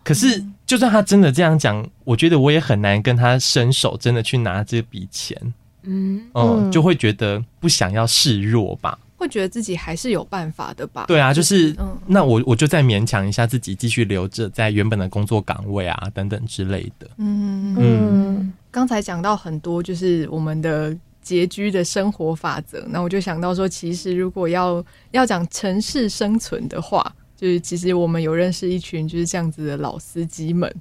[0.03, 5.39] 可是就算他真的这样讲，我觉得我也很难跟他伸手，真的去拿这笔钱。
[5.83, 8.97] 嗯，嗯，就会觉得不想要示弱吧。
[9.17, 11.05] 会觉得自己还是有办法的吧？
[11.07, 17.09] 对啊，就是，嗯、那我我就再勉强一下自己，继续留着在原本的工作岗位啊，等等之类的。
[17.17, 18.53] 嗯嗯。
[18.69, 22.85] 刚、嗯、才讲到很多，就是我们的拮据的生活法则。
[22.89, 30.71] 那我就想到说，其实如果要要讲城市生存的话，就是其实我们有认识一群就是这样子的老司机们，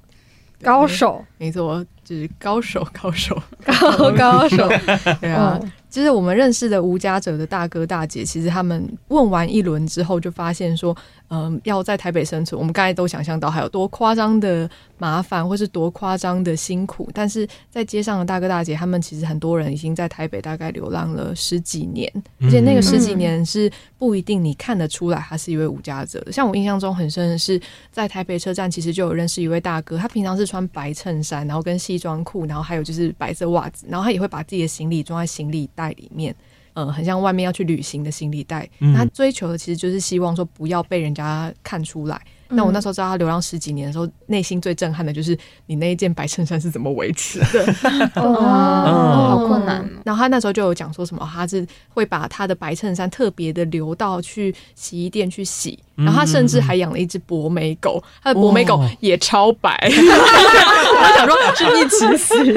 [0.61, 4.69] 高手，没错，就是高手，高手， 高高手，
[5.19, 5.59] 对啊。
[5.61, 10.95] 嗯就是我们认识的无家者的大哥大姐，其实他们问完一轮之后，就发现说，
[11.29, 17.09] 嗯、呃，要在台北生存，我们刚才都想象到还有多夸张的麻烦，或是多夸张的辛苦。
[17.13, 22.11] 但是在街上的大哥大姐，他们其实很多人已经在台北大概流浪了十几年，
[22.41, 26.31] 而且那个十几年是不一定你看得出来他是一位无家者的。
[26.31, 27.59] 像我印象中很深的是，
[27.91, 36.33] 在台北车站，其实就有认识一位大哥，他平常是穿白衬衫，然后跟西装裤，然后还有就是白色袜子，然后他也会把自己的行李装在行李袋里面，
[36.77, 38.69] 嗯，很像外面要去旅行的行李袋。
[38.79, 42.21] 嗯、他追求的其实就是希望说不要被人家看出来。
[42.49, 47.73] 那我那时候知道他流浪十几年的时候，内心最震撼的就是你那一件白衬衫是怎么维持的？
[48.15, 49.83] 哦，好困难。
[50.05, 55.77] 然后他那时候就有讲说什么，他是会把他的白衬衫特别的留到去洗衣店去洗。
[55.97, 59.77] 然后他甚至还养了一只博美狗，他的博美狗也超白。
[59.91, 62.33] 我想说是一起死。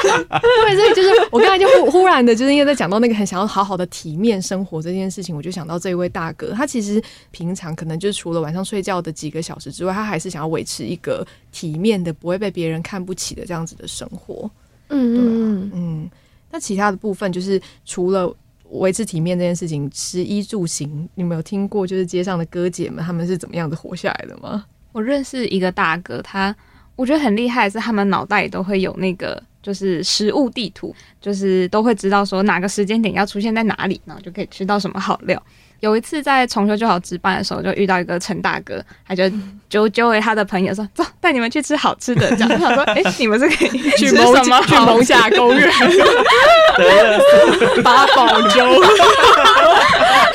[0.00, 8.20] 对，所以就是我刚才就忽忽然的，就是因为在讲到那个很想要好好的体面生活这件事情，我就想到这一位大哥，他其实平常可能就是。
[8.20, 14.50] 除了晚上睡觉的几个小时之外，他还是想要维持一个体面的、不会被别人看不起的这样子的生活。
[14.90, 16.10] 嗯嗯嗯。
[16.50, 18.30] 那其他的部分就是除了
[18.70, 24.64] 维持体面这件事情，食衣住行，你们有听过就是街上的哥姐们他们是怎么样子活下来的吗？
[24.92, 26.54] 我认识一个大哥，他。
[26.96, 35.42] 我觉得很厉害是，他们脑袋里都会有那个就是食物地图，就是都会知道说哪个时间点要出现在哪里，然后就可以吃到什么好料。
[35.80, 39.24] 有一次在重修就好值班的时候，就遇到一个陈大哥，他就
[39.68, 44.62] 揪揪他的朋友说：“走，带你们去吃好吃的。”这 样他说：“哎、欸，你们是可以去什么？
[44.66, 45.70] 去蒙甲公园，
[47.82, 48.66] 八宝粥。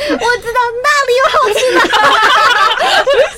[0.08, 1.80] 我知道那里有好吃的，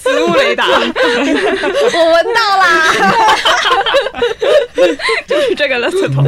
[0.02, 2.93] 食物雷达，我闻到啦，
[5.28, 6.24] 就是这个垃圾桶。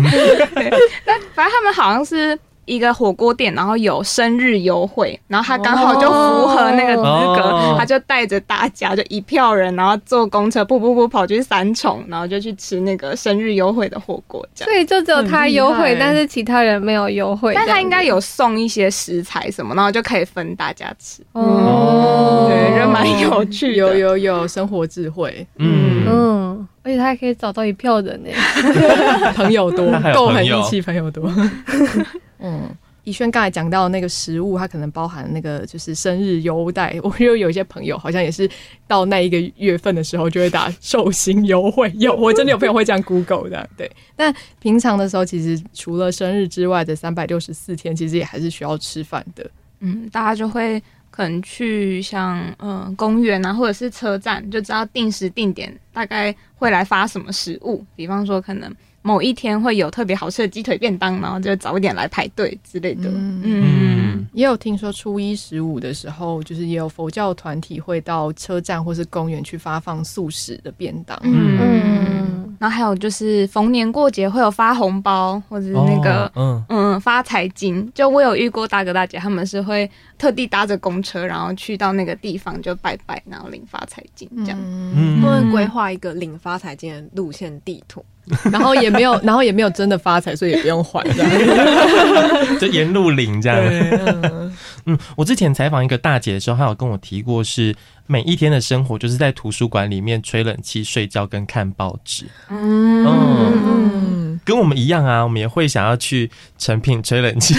[1.06, 2.38] 但反正他们好像是。
[2.70, 14.48] 一个火锅店，然后有生日优惠，然后他刚好就符合那个资格，哦、他就带着大家，就一票人，然后坐公车，噗噗噗跑去三重，然后就去吃那个生日优惠的火锅。
[14.54, 17.54] 所以就只有他优惠，但是其他人没有优惠。
[17.56, 21.24] 但他应该有送一些食材什么，然后就可以分大家吃。
[21.32, 25.48] 哦，对，就蛮有趣的，有有有生活智慧。
[25.58, 28.30] 嗯嗯，而且他还可以找到一票人呢，
[29.36, 31.32] 朋友多，够很义气，朋友多。
[32.39, 32.69] 嗯，
[33.04, 36.97] 宜轩刚才讲到那个食物，它可能包含那个就是生日优待。
[37.04, 38.49] 我又有一些朋友好像也是
[38.88, 43.69] 到那一个月份的时候就会打寿星优惠，有 我真的有朋友会这样 Google 的。
[43.75, 49.49] 对，但平常的时候其实除了生日之外的三百六十四天，其实也还是需要吃饭的。
[49.80, 58.73] 嗯，大家就会可能去像嗯公园啊，或者是车站，就知道定时定点大概会来发什么食物，比方说可能。
[59.10, 63.10] 某一天会有特别好吃的鸡腿便当，然后就早一点来排队之类的。
[63.10, 71.19] 嗯，嗯，也有听说初一十五的时候，就是也有佛教团体会到车站或是公园去发放素食的便当。
[71.24, 77.91] 嗯，嗯，然后还有就是逢年过节会有发红包，或者是那个、哦、嗯嗯发财金。
[77.95, 84.60] 就我有遇过大哥大姐，他们是会特地搭着公车，然后去到那个地方就拜拜，然后领发财金这样。
[84.62, 88.06] 嗯，他们规划一个领发财金的路线地图。
[88.52, 91.32] 然后也没有，然后也没有真的发财，所以也不用还这样，
[92.60, 93.60] 就沿路领这样。
[94.86, 97.76] 嗯，我之前采访一个大姐的时候，她有跟我提过，是
[98.08, 102.26] 每一天的生活就是在图书馆里面吹冷气、睡觉跟看报纸。
[102.50, 107.56] 嗯，嗯，跟我们一样啊，我们也会想要去成品吹冷气。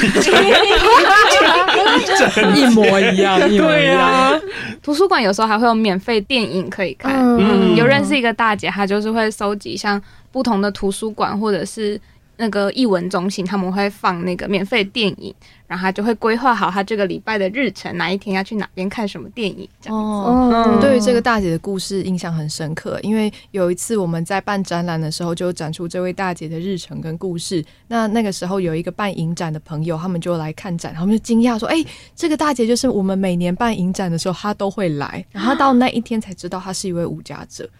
[2.56, 4.00] 一模一样，一模一样。
[4.00, 4.40] 啊、
[4.83, 7.12] 图书馆有时候还会有免费电影可以看。
[7.38, 10.00] 嗯，有认识一个大姐，她就是会收集像
[10.33, 12.00] 不同的图书馆或者是
[12.37, 15.35] 那个译文中心，他们会放那个免费电影。
[15.70, 20.04] 然后他就会规划好他这个礼拜的日程，哪一天要去哪边看什么电影这样子。
[20.04, 27.64] 哦，嗯、对于这个大姐的故事印象很深刻，因为有一次我们在办展览的时候，就展出这位大姐的日程跟故事。
[27.87, 31.76] 那那个时候有一个办影展的朋友，他们就来看展，他们就惊讶说：“哎，
[32.16, 37.70] 这个大姐就是我们每年办影展的时候，她都会来。”然后到那一天才知道她是一位无家者。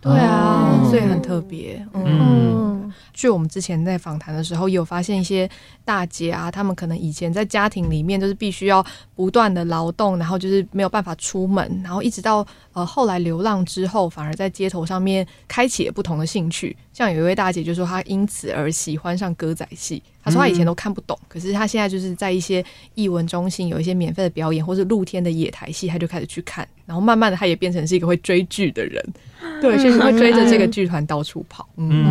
[0.00, 1.86] 对啊，所以很特别。
[1.92, 5.48] 嗯，嗯，据我们之前在访谈的时候，有发现一些
[5.84, 8.84] 大姐啊，她们可能以前在家庭里面就是必须要
[9.14, 16.74] 不断的劳动，然后就是没有办法出门，然后一直到呃后来流浪之后，反而在街头上面开启了不同的兴趣。
[16.94, 20.02] 像有一位大姐就说，她因此而喜欢上歌仔戏。
[20.24, 29.04] 她说她以前都看不懂，可是她现在就是在一些艺文中心有一些免费的表演，或是露天的野台戏，她就开始去看，然后慢慢的她也变成是一个会追剧的人。
[29.60, 32.04] 对，就是会追着这个剧团到处跑，嗯，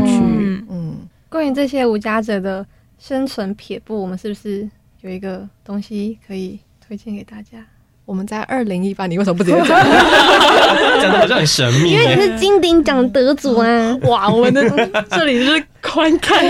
[0.00, 0.64] 有趣。
[0.68, 0.96] 嗯，
[1.28, 2.66] 关于这些无家者的
[2.98, 4.68] 生存撇步，我们是不是
[5.00, 7.66] 有一个东西可以推荐给大家？
[8.06, 9.66] 我们在二零一八，你为什么不直接讲？
[11.02, 13.98] 讲的好像很神秘，因为你是金鼎奖得主啊！
[14.06, 14.62] 哇，我们的
[15.10, 16.40] 这里是宽看。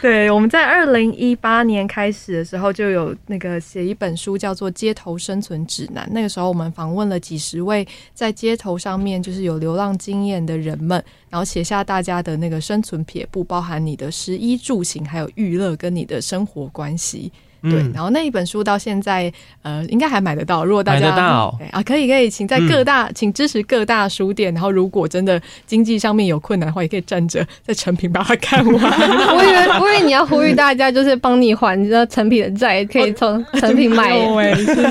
[0.00, 6.04] 对，我们在二零一八年开始的时候，就有那个写一本书，叫做《街头生存指南》。
[6.12, 17.32] 那个时候，我们访问了几十位在街头上面就是有流浪经验的人们，然后写下大家的那个生存撇步，包含你的食衣住行，还有娱乐跟你的生活关系。
[17.70, 20.64] 对，然后那一本书到现在，呃，应该还买得到。
[20.64, 24.52] 如果大家买得到啊，可以可以，请在各大，请支持各大书店。
[24.52, 28.74] 然后，如果真的经济上面有困难的话，也可以站着在成品把它看完。
[29.34, 34.18] 我以为，我以为你要呼吁大家，就是帮你还你知道诚品的债，可以从 成品买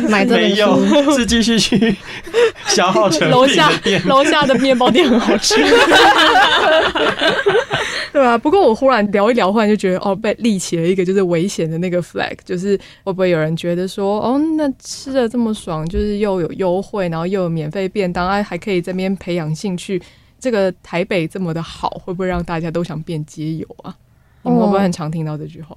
[0.09, 1.95] 买这本书，是继续去
[2.67, 3.71] 消耗成品楼下
[4.05, 5.55] 楼下的面包店很好吃，
[8.13, 8.37] 对啊？
[8.37, 12.63] 不过我忽然聊一聊，忽然就觉得哦，被立起了一个就是危险的那个 flag，就是。
[12.63, 20.01] 是会不会有人觉得说，哦，那吃的这么爽，就是又有优惠，然后又有免费便当，哎，还可以这边培养兴趣。
[20.39, 23.93] 这个台北这么的好，会不会让大家都想变街友啊？
[24.43, 25.75] 你们会不会很常听到这句话？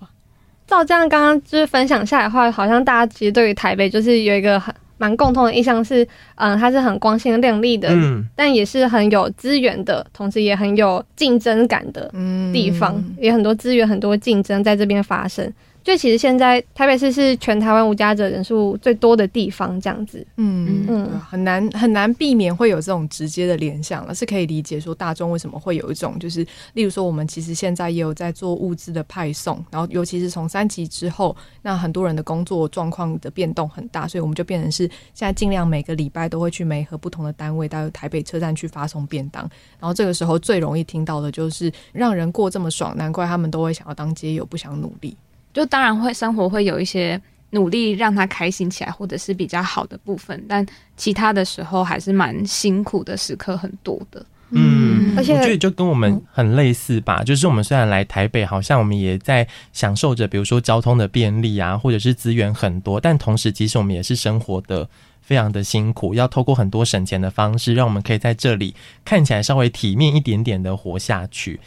[0.69, 6.03] 照这样刚刚就是分享下来的话，好像大家其实对于台北就是有一个很蛮共通的印象是，
[6.37, 12.11] 嗯、呃，它是很光鲜亮丽的，嗯，但也是很有资源的，同时也很有竞争感的
[12.53, 15.53] 地方，嗯、也很多资源、很多竞争在这边发生。
[15.87, 45.17] 就其实现在台北市是全台湾无家者人数最多的地方，这样子，嗯嗯，很难很难避免会有这种直接的联想了，是可以理解说大众为什么会有一种就是，例如说我们其实现在也有在做物资的派送，然后尤其是从三级之后，那很多人的工作状况的变动很大，所以我们就变成是现在尽量每个礼拜都会去每和不同的单位到台北车站去发送便当，然后这个时候最容易听到的就是让人过这么爽，难怪他们都会想要当街友，不想努力。
[45.57, 50.65] 就当然会生活会有一些努力让他开心起来，或者是比较好的部分，但
[50.99, 54.27] 其他的时候还是蛮辛苦的时刻很多的。
[54.51, 64.87] 嗯，而且我觉得就跟我们很类似吧，就是我们虽然来台北，好像我们也在享受着，比如说交通的便利啊，或者是资源很多，但同时其实我们也是生活的
[65.23, 68.75] 非常的辛苦，要透过很多省钱的方式，让我们可以在这里
[69.07, 71.59] 看起来稍微体面一点点的活下去。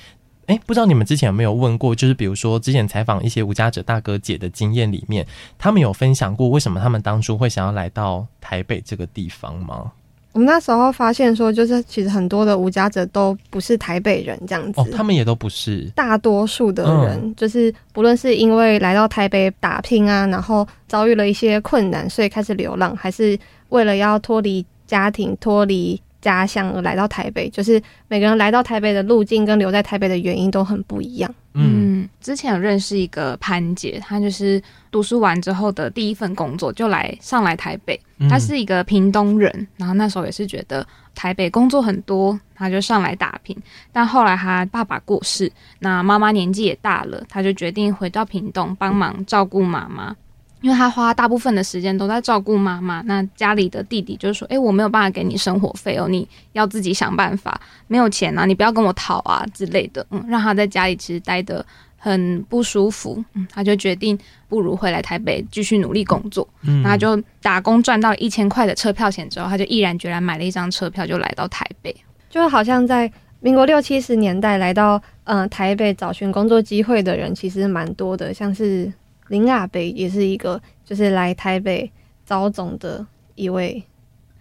[0.50, 5.24] 哎、欸，不知道你们之前有没有问过，就是比如说之前采访一些无家者大哥姐的经验里面，
[5.60, 9.92] 他们有分享过为什么他们当初会想要来到台北这个地方吗？
[10.32, 23.38] 我们那时候发现说，就是其实很多的无家者都不是台北人这样子，哦，他们也都不是，大多数的人就是不论是因为来到台北打拼啊，然后遭遇了一些困难，所以开始流浪，还是
[23.70, 26.02] 为了要脱离家庭，脱离。
[26.22, 31.34] 家乡而来到台北，就是每个人来到台北的路径跟留在台北的原因都很不一样。
[31.54, 34.62] 嗯，之前有认识一个潘姐，她就是
[34.92, 38.00] 读书完之后的第一份工作就来上来台北。
[38.30, 43.56] 她是一个屏东人，然后那时候也是觉得台北工作很多，她就上来打拼。
[43.92, 50.16] 但后来她爸爸过世，那妈妈年纪也大了，她就决定回到屏东帮忙照顾妈妈。
[50.62, 57.60] 因为他花大部分的时间都在照顾妈妈，那家里的弟弟就说：“诶，我没有办法给你生活费哦，你要自己想办法。
[57.88, 61.66] 没有钱啊，你不要跟我讨啊之类的。”嗯，让他在家里其实待得
[61.98, 63.24] 很不舒服。
[63.36, 66.46] 嗯，他就决定不如回来台北继续努力工作。
[66.64, 71.96] 嗯，那他就打工赚到一千块的车票钱之后，他就毅然决然买了一张车票就来到台北。
[72.30, 78.92] 就好像在民国六七十年代来到嗯、呃、台北找寻工作机会的人其实蛮多的，像是。
[79.30, 81.90] 林阿北也是一个，就是来台北
[82.26, 83.06] 招总的
[83.36, 83.82] 一位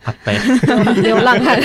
[0.05, 0.37] 阿北
[1.01, 1.61] 流浪汉。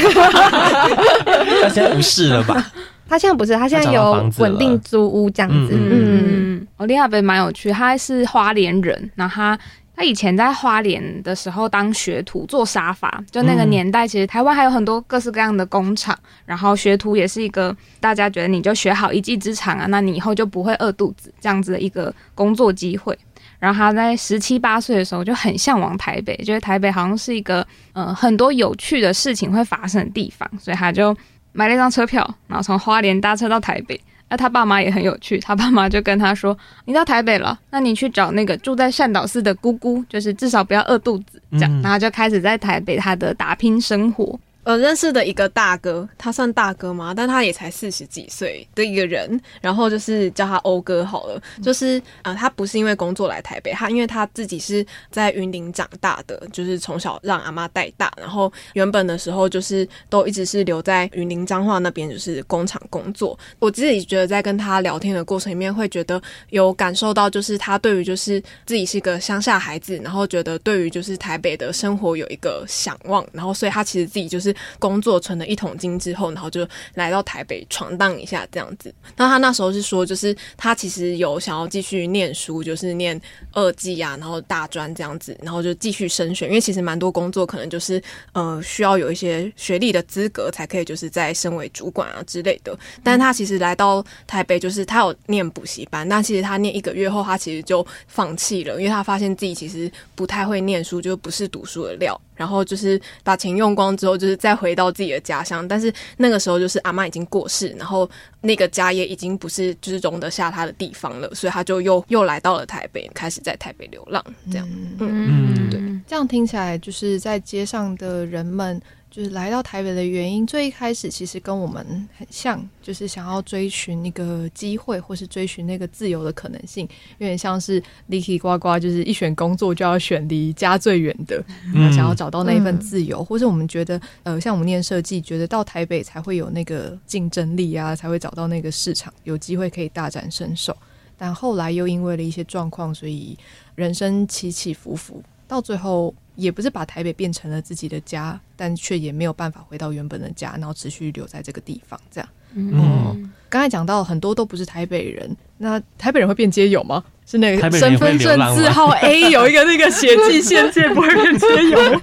[1.61, 2.71] 他现在不是了吧？
[3.07, 5.73] 他现在不是，他现在有稳定租屋这样子。
[5.73, 9.59] 嗯，嗯，哦，林阿北蛮有趣，他是花莲人，然后他
[9.95, 23.17] 他以前在花莲的时候当学徒做沙发，就那个年代，其实台湾还有很多各式各样的工厂，然后学徒也是一个大家觉得你就学好一技之长啊，那你以后就不会饿肚子这样子的一个工作机会。
[23.59, 31.15] 然后他在十七八岁的时候就很向往台北，觉得台北好像是一个呃很多有趣的事情会发生的地方，所以他就
[31.53, 33.97] 买了一张车票，然后从花莲搭车到台北。
[34.33, 44.39] 那他爸妈也很有趣，他爸妈就跟他说：“你到台北了，那你去找那个住在善导寺的姑姑，就是至少不要饿肚子。”这样，嗯、然后就开始在台北他的打拼生活。
[44.63, 47.13] 呃，认识的一个大哥，他算大哥吗？
[47.13, 51.41] 但他也才四十几岁的一个人，然后就是叫他欧哥好了。
[51.61, 63.37] 就是啊、他不是因为工作来台北，他因为他自己是在云林长大的，就是从小让阿妈带大，然后原本的时候就是都一直是留在云林彰化那边，就是工厂工作。
[63.59, 74.52] 我自己觉得在跟他聊天的过程里面，会觉得有感受到，就是他对于就是自己是个乡下孩子，然后觉得对于就是台北的生活有一个想望，然后所以他其实自己就是。
[74.79, 78.93] 工作存了一桶金之后，然后就来到台北闯荡一下这样子。
[79.15, 83.19] 那他那时候是说，就是他其实有想要继续念书，就是念
[83.51, 86.47] 二技啊，然后大专这样子，然后就继续升学。
[86.47, 88.01] 因为其实蛮多工作可能就是
[88.33, 92.77] 呃需要有一些学历的资格才可以，就是在升为主管啊之类的。
[93.03, 102.19] 但他其实来到台北，就是他有念补习班，但其实他念一个月后，他其实就放弃了，因为他发现自己其实不太会念书，就不是读书的料。
[102.35, 105.65] 然后就是把钱用光之后，就是再回到自己的家乡。
[105.65, 108.09] 但是那个时候就是阿妈已经过世，然后
[108.41, 114.21] 那个家也已经不是就是容得下他的地方了，所以他就又又来到了台北，开始在台北流浪。
[114.51, 114.67] 这样，
[114.99, 118.81] 嗯，嗯对，这样听起来就是在街上的人们。
[119.13, 121.85] 就是来到台北的原因，最一开始其实跟我们
[122.17, 126.89] 很像，就是想要追寻一个机会，或是追寻那个自由的可能性，
[127.19, 131.39] 有点像是哩哩呱呱，就是一选工作就要选离家最远的，
[131.75, 140.75] 嗯、想要找到那一份自由，嗯、或是我们觉得，呃，像我们念设计，觉得到台北才会有那个竞争力啊，才会找到那个市场，有机会可以大展身手。
[141.15, 143.37] 但后来又因为了一些状况，所以
[143.75, 151.99] 人生起起伏伏，到最后也不是把台北变成了自己的家，但却也没有办法回到原本的家，然后持续留在这个地方。
[152.11, 157.03] 这样，嗯，刚才讲到很多都不是台北人，那台北人会变街友吗？
[157.25, 161.99] 是那个身份证字号 A 有一个那个血迹限界，不会变街友。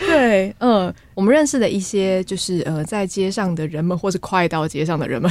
[0.00, 5.30] 对，嗯，我们认识的一些就是呃，在街上的人们，或是快到街上的人们，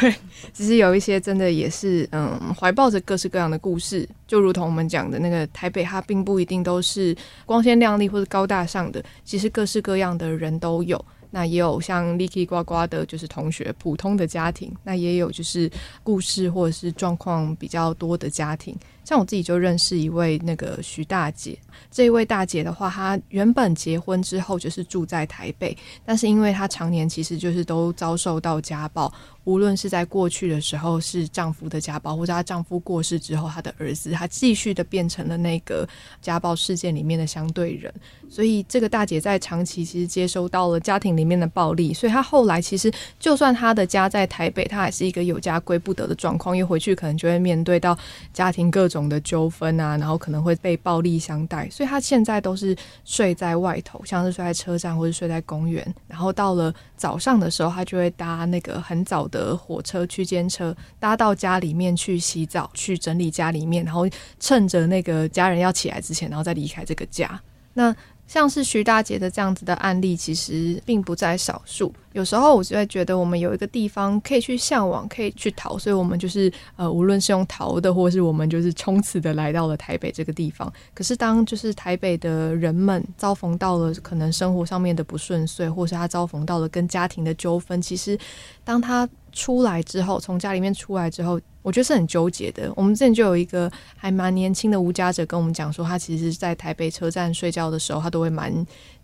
[0.00, 0.14] 对，
[0.52, 7.16] 其实有一些真的也是嗯，怀抱着各式各样的故事，就如同我们讲的那个台北，它并不一定都是
[7.46, 11.02] 光鲜亮丽或者高大上的，其实各式各样的人都有。
[11.30, 15.70] 那也有像 liki 呱呱的，就是同学，普通的家庭；那也有就是
[16.02, 18.76] 故事或者是状况比较多的家庭。
[19.04, 21.58] 像我自己就认识一位那个徐大姐，
[21.90, 29.12] 这位大姐的话，她原本结婚之后就是住在台北，但是因为她常年其实就是都遭受到家暴。
[29.44, 35.88] 无论是在过去的时候是丈夫的家暴，或者她丈夫过世之后，她的儿子她继续的变成了那个
[36.20, 37.92] 家暴事件里面的相对人。
[38.28, 47.98] 所以这个大姐在长期其实接收到了家庭里面的暴力，所以她后来其实就算她的家在台北，她还是一个有家归不得的状况，因为回去可能就会面对到
[48.34, 64.08] 家庭各种的纠纷啊，然后可能会被暴力相待，所以他现在都是睡在外头，像是睡在车站或者睡在公园，然后到了早上的时候，他就会搭那个很早的火车区间车搭到家里面去洗澡，去整理家里面，然后
[64.38, 67.40] 趁着那个家人要起来之前，然后再离开这个家。
[67.72, 67.94] 那
[68.30, 71.92] 像是徐大姐的这样子的案例，其实并不在少数。
[72.12, 80.72] 有时候我就会觉得，我们有一个地方可以去向往，可以去逃，所以我们就是呃，无论是用逃的，或是我们就是冲刺的来到了台北这个地方。
[80.94, 88.16] 可是当就是台北的人们遭逢到了可能生活上面的不顺遂，或是他遭逢到了跟家庭的纠纷，其实
[88.62, 91.40] 当他出来之后，从家里面出来之后。
[91.62, 92.72] 我觉得是很纠结的。
[92.74, 98.52] 我们之前就有一个还蛮年轻的无家者跟我们讲说，他其实，在台北车站睡觉的时候，他都会蛮，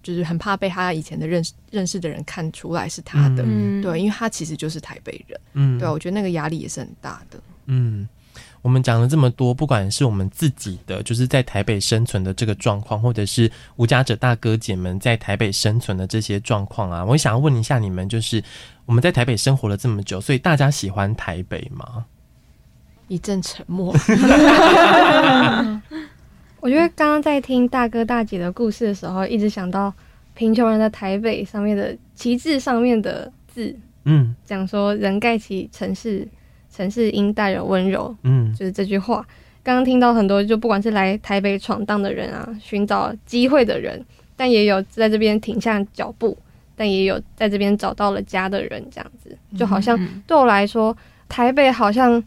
[0.03, 7.39] 就是很怕被他以前的认识认识的人看出来是他的，嗯、对，因为他其实就是台北人，嗯，对，我觉得那个压力也是很大的。
[7.67, 8.09] 嗯，
[8.63, 18.43] 我们讲了这么多，不管是我们自己的，就是在台北生存的这个状况，或者是无家者大哥姐们在台北生存的这些状况啊，我想要问一下你们，就是
[18.87, 22.07] 我们在台北生活了这么久，所以大家喜欢台北吗？
[23.09, 23.95] 一阵沉默。
[26.61, 29.93] 我觉得刚刚在听大哥大姐的故事的时候，一直想到
[30.35, 33.73] 贫穷人的台北上面的旗帜上面的字，
[34.05, 36.27] 嗯，讲说人盖起城市，
[36.75, 39.25] 城市应带有温柔，嗯，就是这句话。
[39.63, 44.05] 刚刚听到很多，就不管是来台北闯荡的人啊，寻找机会的人，
[44.35, 46.37] 但也有在这边停下脚步，
[46.75, 49.97] 但也有在这边找到了家的人，这样子，就好像
[50.27, 50.97] 对我来说，
[51.29, 52.21] 台北好像。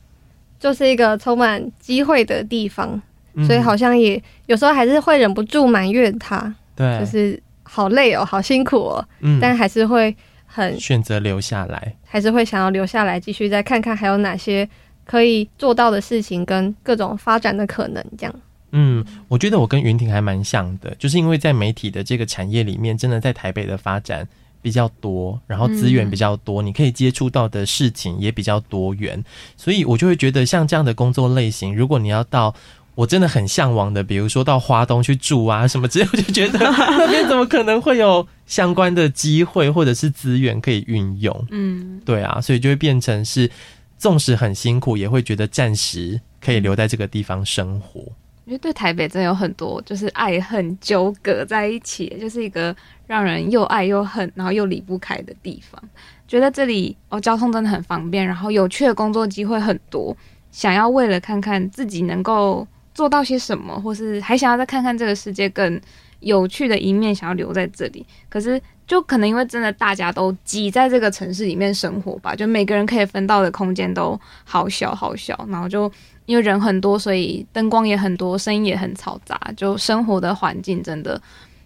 [0.59, 3.01] 就是一个充满机会的地方，
[3.33, 14.67] 嗯、所以好像也有时候还是会忍不住埋怨他，对，就是好累哦，好辛苦哦，嗯，但还是会很选择留下来，还是会想要留下来继续再看看还有哪些
[15.05, 18.35] 可以做到的事情跟各种发展的可能，这样。
[18.71, 24.27] 嗯，我觉得我跟云婷还蛮像的，就是因为在媒体的这个产业里面，真的在台北的发展。
[24.61, 29.23] 比较多，然后资源比较多，嗯、你可以接触到的事情也比较多元，
[29.55, 32.53] 所以我就会觉得像这样的工作类型，如果你要到
[32.95, 41.47] 我真的很向往的，比如说到花东去住啊什么之类，我就觉得 那边怎么可能会有相关的机会或者是资源可以运用？
[41.51, 43.49] 嗯，对啊，所以就会变成是，
[43.97, 48.01] 纵使很辛苦，也会觉得暂时可以留在这个地方生活。
[48.49, 52.75] 因为对台北真的有很多就是爱恨纠葛在一起，就是一个
[53.05, 55.79] 让人又爱又恨，然后又离不开的地方。
[56.27, 60.17] 觉得这里哦，交通真的很方便，然后有趣的工作机会很多。
[60.49, 65.79] 想要为了看看自己能够做到些什么，或是还想要再看看这个世界更
[66.21, 68.03] 有趣的一面，想要留在这里。
[68.29, 75.91] 可是就可能因为真的大家都挤在这个城市里面生活吧，就每个人可以分到的空间都好小好小，然后就。
[76.29, 81.19] 因为人很多，所以灯光也很多，声音也很嘈杂，就生活的环境真的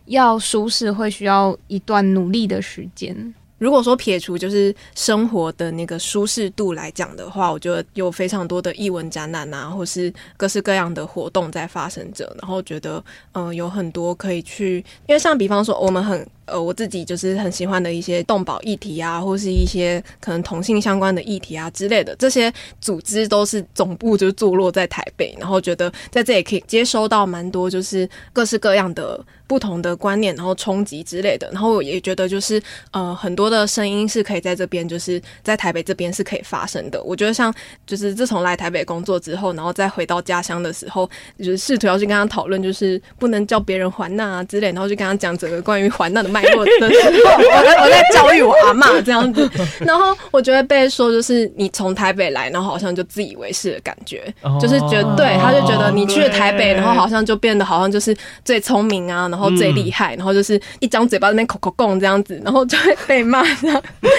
[0.05, 3.33] 要舒适，会需要一段努力的时间。
[3.57, 13.03] 如果说撇除就是生活的那个舒适度来讲的话，我觉得有非常多的艺文展览啊，或是各式各样的活动在发生着，然后觉得
[13.33, 37.01] 嗯、有很多可以去，因为像比方说我们很呃，我自己就是很喜欢的一些动保议题啊，或是一些可能同性相关的议题啊之类的，这些组织都是总部就坐落在台北，然后觉得在这里可以接收到蛮多就是各式各样的不同的观念，然后冲击之类的，然后我也觉得就是呃很多的声音是可以在这边，就是在台北这边是可以发生的。
[37.03, 37.53] 我觉得像
[37.87, 46.32] 就是自从来台北工作之后，然后再回到家乡的时候，就是试图要去跟他讨论，就是不能叫别人还难啊之类，然后就跟他讲整个关于还难的。
[46.33, 49.47] 脉络的时候， 我在我在教育我阿嬷这样子，
[49.79, 63.79] 然后我觉得被说，就是你从台北来，然后好像就自以为是的感觉，就是觉得对，他就觉得你去了台北，然后好像就变得好像就是最聪明啊，然后最厉害，然后就是一张嘴巴在那边口口供这样子，然后就会被骂这样，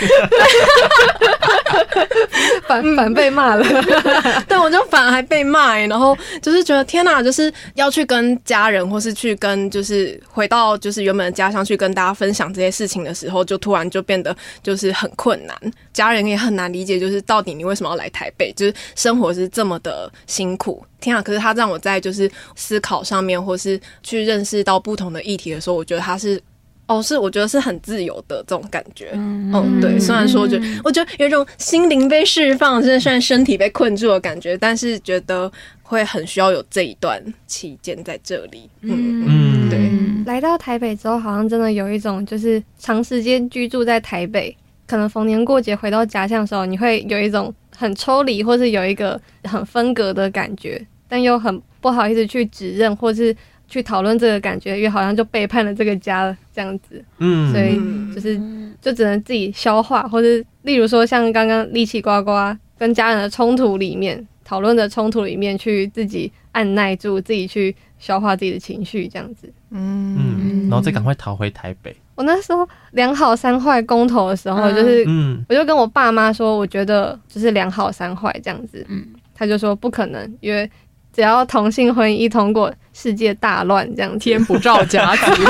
[2.68, 3.64] 反反被骂了，
[4.46, 12.03] 对，我就反而还被骂，然后就是觉得天哪，就是要去跟家人，或是去跟就是回到就是原本的家乡去跟大家。
[12.05, 15.57] 大家分享这些事情的时候，就突然就变得就是很困难，
[15.90, 18.52] 家人也很难理解，就是到底你为什么要来台北？
[18.52, 21.22] 就是生活是这么的辛苦，天啊！
[21.22, 26.38] 可是他让我在就是思考上面，或是去认识到不同的议题的时候，我觉得他是
[26.86, 29.12] 哦，是我觉得是很自由的这种感觉。
[29.14, 29.98] 嗯，嗯，对。
[29.98, 35.50] 虽然说，我觉得我觉得有一种心灵被释放，现在虽然身体被困住的感觉，但是觉得
[35.85, 38.68] 会很需要有这一段期间在这里。
[38.80, 39.78] 嗯嗯，对。
[40.26, 44.57] 来到台北之后，好像真的有一种就是长时间居住在台北，
[44.87, 53.37] 可能逢年过节回到家乡的时候，你会有一种很抽离，或是有一个很分隔的感觉，但又很不好意思去指认，或是
[53.68, 57.05] 去讨论这个感觉，因为好像就背叛了这个家了这样子。
[57.18, 57.78] 嗯，所以
[58.14, 58.41] 就是
[58.80, 62.32] 就只能自己消化，或是例如说像刚刚力气呱呱
[62.78, 69.53] 跟家人的冲突里面，讨论的冲突里面去自己按耐住，自己去消化自己的情绪，这样子。
[69.70, 71.95] 嗯嗯，然后再赶快逃回台北。
[72.14, 78.86] 我那时候两好三坏公投的时候，就是，嗯，我就跟我爸妈说，我觉得就是两好三坏这样子。
[78.88, 80.70] 嗯，他就说不可能，因为
[81.12, 84.18] 只要同性婚姻一通过，世界大乱这样子。
[84.18, 85.45] 天不照家子， 说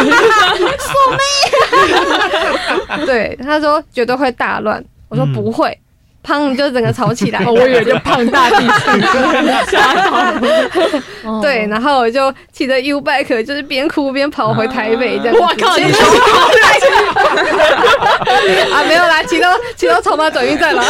[2.97, 3.05] 没。
[3.05, 4.82] 对，他说绝对会大乱。
[5.09, 5.78] 我说不会。
[6.24, 8.98] 胖就整个吵起来， 我以为就胖大地震，
[11.42, 15.40] 对，然后我就骑着 U bike，就是边哭边跑回台北这样子。
[15.40, 15.84] 我靠，你
[18.72, 20.82] 啊，没有啦，骑到骑到草马转运站了。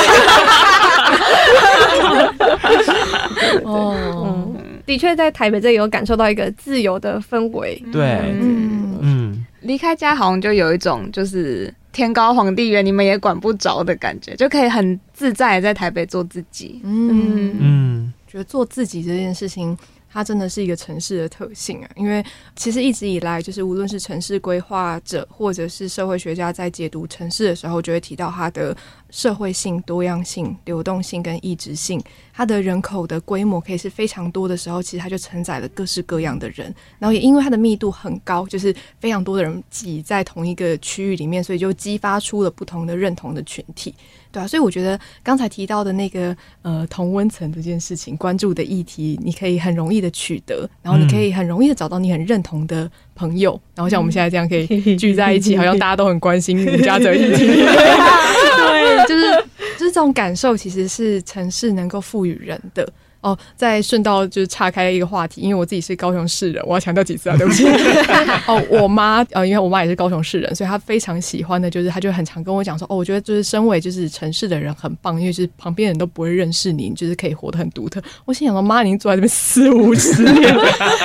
[3.65, 4.47] 哦，
[4.87, 7.83] 的确在台北这里有感受到一个自由的氛围。
[7.93, 8.03] 对，
[8.41, 11.75] 嗯嗯，离开家好像就有一种就是。
[11.95, 16.81] 天高皇帝远，你们也管不着的感觉，就可以很自在在台北做自己。
[16.83, 17.57] 嗯。
[17.59, 19.79] 嗯，觉得做自己这件事情，
[20.15, 21.91] 它真的是一个城市的特性啊。
[21.97, 22.25] 因为
[22.57, 28.75] 其实一直以来，就是无论是城市规划者或者是社会学家在解读城市的时候，就会提到它的
[29.11, 32.01] 社会性、多样性、流动性跟异质性。
[32.33, 36.75] 它的人口的规模可以是非常多的时候，其实它就承载了各式各样的人。
[36.99, 43.95] 然后也因为它的密度很高，就是非常多的人挤在同一个区域里面，所以就激发出了不同的认同的群体，
[44.35, 54.67] 对啊，所以我觉得刚才提到的那个呃同温层这件事情，关注的议题，你可以很容易的取得，然后你可以很容易的找到你很认同的朋友，然后像我们现在这样可以
[54.99, 59.45] 聚在一起，好像大家都很关心无家者议题， 对，就是。
[59.77, 62.89] 就是这种感受，其实是城市能够赋予人的
[63.25, 63.37] 哦。
[63.57, 67.65] 再顺道就是岔开一个话题，因为我自己是高雄市人，我要强调几次啊，对不起。
[68.47, 78.03] 哦，我妈呃，因为我妈也是高雄市人，所以她非常喜欢的就是，她就很常跟我讲说，哦，我觉得就是身为就是城市的人很棒，因为就是旁边人都不会认识你，就是可以活得很独特。
[78.25, 80.55] 我心想说，妈，您坐在这边四五十年，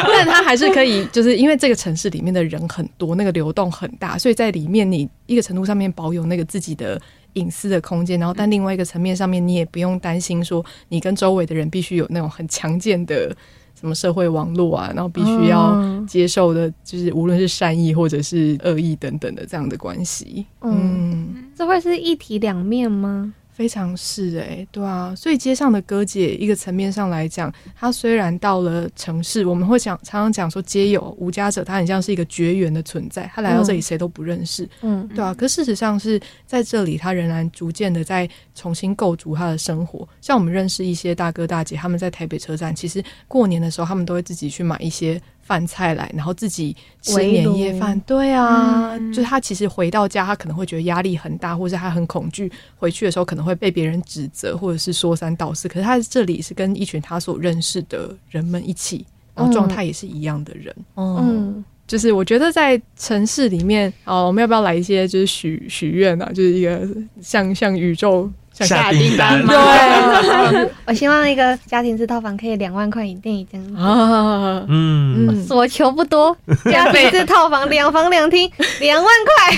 [0.07, 6.99] 但她还是可以，就是因为这个城市里面的人很多，那个流动很大，所以在里面你一个程度上面保有那个自己的。
[7.33, 13.35] 隐私的空间，然后但另外一个层面上面，你也不用担心说你跟周围的人必须有那种很强健的
[13.79, 20.45] 什么社会网络啊，然后必须要接受的，就是无论是善意或者是恶意等等的这样的关系。
[20.61, 23.33] 嗯，这会是一体两面吗？
[23.59, 40.07] 非常是诶、欸，对啊，所以街上的哥姐，一个层面上来讲，他虽然到了城市，我们会讲常常讲说街友无家者，他很像是一个绝缘的存在，他来到这里谁都不认识，嗯，对啊，可事实上是在这里，他仍然逐渐的在重新构筑他的生活。
[40.21, 45.21] 像我们认识一些大哥大姐，他们在台北车站，其实过年的时候，他们都会自己去买一些。
[45.49, 47.99] 饭菜来，然后自己吃年夜饭。
[48.01, 55.67] 对啊，嗯、就是他其实回到家，他可能会觉得压力很大，或者他很恐惧，回去的时候可能会被别人指责，或者是说三道四。
[55.67, 60.75] 可是他在这里是跟一群他所认识的人们一起，然后状态也是一样的人。
[60.95, 66.31] 嗯，嗯，就是我觉得在城市里面，哦，我们要不要来一些就是许许愿啊？
[66.31, 66.87] 就是一个
[67.19, 68.29] 向向宇宙。
[68.65, 76.35] 下订单，对， 我希望一个家庭式套房可以两万块以内这样啊，嗯，所求不多，
[76.65, 78.49] 家庭式套房两房两厅
[78.79, 79.55] 两万块，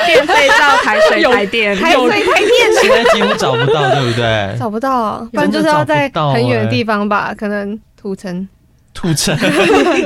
[0.06, 4.56] 电费到台水 台电，台水台电，现在几乎找不到，对不对？
[4.58, 8.48] 找不到，不然就是要在很远的地方吧，可能土城，
[8.94, 9.36] 土城？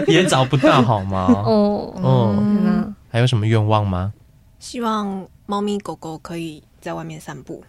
[0.07, 1.27] 也找不到，好吗？
[1.47, 4.13] 哦，嗯，还有什么愿望吗？
[4.59, 7.63] 希望猫咪狗狗可以在外面散步。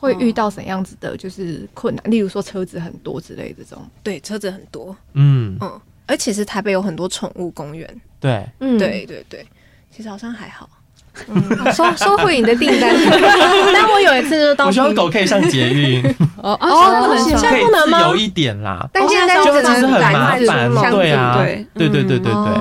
[0.00, 3.84] 会遇到怎样子的，就是困难，例如说车子很多之类的这种。
[4.00, 4.96] 对，车子很多。
[5.14, 8.00] 嗯嗯，而其实台北有很多宠物公园。
[8.20, 9.44] 对，嗯，对对对，
[9.90, 10.70] 其实好像还好。
[11.26, 12.94] 嗯，收收回你的订单。
[13.74, 16.00] 但我有一次就到，我希望狗可以上捷运。
[16.36, 18.00] 哦 哦，不能，现在不能吗？
[18.02, 20.92] 有一点啦，但现在就只能很麻烦。
[20.92, 22.54] 对啊，对对对对对对。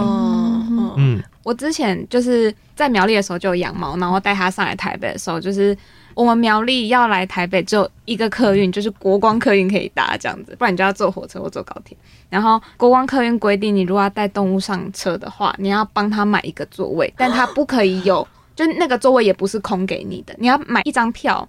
[0.95, 5.77] 嗯，我之前就是在苗栗的时候就有养猫，然后带它上来台北的时候，就是。
[6.17, 11.95] 我们苗栗要来台北，只有一个客运，就是国光客运可以搭这样子，不然你就要坐火车或坐高铁。
[12.27, 21.47] 然后国光客运规定，你如果要带动物上车的话，你要帮他买一个座位，但他不可以有，就那个座位也不是空给你的，你要买一张票，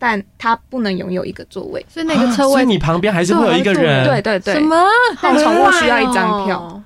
[0.00, 4.74] 但他不能拥有一个座位，所以那个车位，所以你旁边还是会有一个人，对对对，什么？
[5.20, 6.82] 但宠物需要一张票。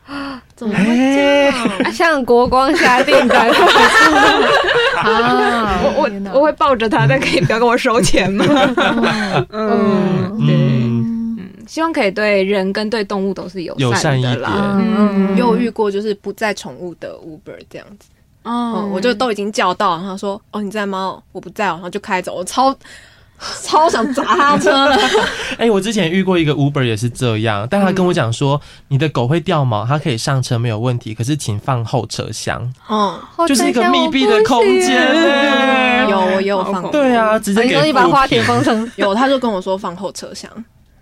[0.56, 1.44] 怎么会这
[1.82, 1.92] 样？
[1.92, 3.50] 像国光下订单
[4.98, 5.80] 啊！
[5.82, 8.44] 我我我会抱着他，但可以不要跟我收钱吗？
[9.50, 14.78] 嗯嗯嗯，希望可以对人跟对动物都是友善的啦。
[14.80, 18.08] 嗯，有遇过就是不在宠物的 Uber 这样子。
[18.44, 21.18] 嗯，我就都已经叫到，然后说：“哦，你在吗？
[21.32, 22.74] 我不在。”然后就开走，我超。
[23.62, 24.96] 超想砸他车了！
[25.58, 32.72] 哎、欸，我之前遇过一个 Uber 也是这样，但他跟我讲说，你的狗会掉毛，它可以上车没有问题，可是请放后车厢。
[32.86, 34.94] 哦，就是一个密闭的空间。
[36.08, 36.88] 有，我有放。
[36.92, 40.48] 对啊，直接给你把花田封成 有，他就跟我说放后车厢。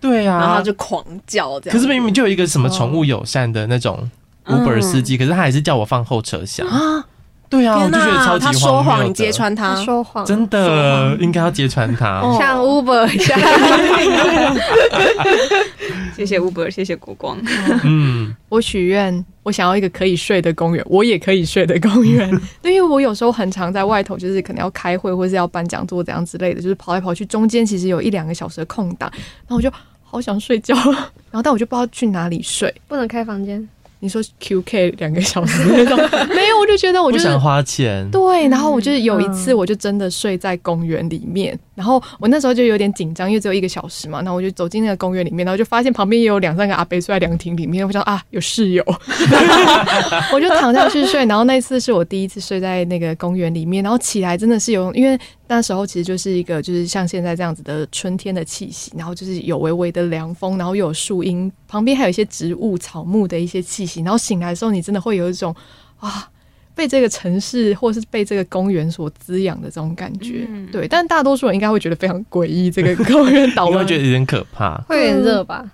[0.01, 1.78] 对啊，然后他就狂叫这样。
[1.78, 4.11] 可是明明就有一个什么宠物友善的那种
[4.47, 7.05] Uber 司机，可是他还是叫我放后车厢啊。
[7.53, 8.50] 对啊，我就觉得超级荒谬。
[8.50, 9.76] 他说谎，你揭穿他。
[9.84, 12.22] 说谎，真的应该要揭穿他。
[12.40, 13.36] 像 Uber 一下。
[16.16, 17.36] 谢谢 Uber，谢谢国光。
[17.84, 22.26] 嗯，我许愿，我想要一个可以睡的公园，我也可以睡的公园。
[22.64, 29.70] 因为我有时候很常在外头，就是可能要开会或是要办讲座怎样之类的，就是跑来跑去，中间其实有一两个小时的空档，然后我就
[30.03, 30.74] 好想睡觉，
[31.30, 33.68] 然后但我就不知道去哪里睡，不能开房间。
[34.03, 35.96] 你说 QK 两个小时那种
[36.34, 38.11] 没有，我就觉得我就是想花钱。
[38.11, 48.84] 对，然后我就是有一次，我就真的睡在公园里面，然后我那时候就有点紧张，因为只有一个小时嘛，然后我就走进那个公园里面，然后就发现旁边也有两三个阿伯睡在凉亭里面，我想啊，有室友，
[50.34, 51.24] 我就躺下去睡。
[51.26, 55.16] 然后那次是我第一次睡在那个公园里面，然后起来真的是有，因为
[55.55, 64.00] 那时候其实就是一个就是像现在这样子的春天的气息，然后就是有微微的凉风，然后又有树荫，旁边还有一些植物草木的一些气息。
[64.00, 65.55] 然后醒来的时候，你真的会有一种
[66.00, 66.26] 啊，
[66.74, 70.46] 被这个城市或是被这个公园所滋养的这种感觉。
[70.48, 75.70] 嗯、对，但大多数人应该会觉得非常诡异，这个公园倒 了，会觉得有点可怕，会有点热吧？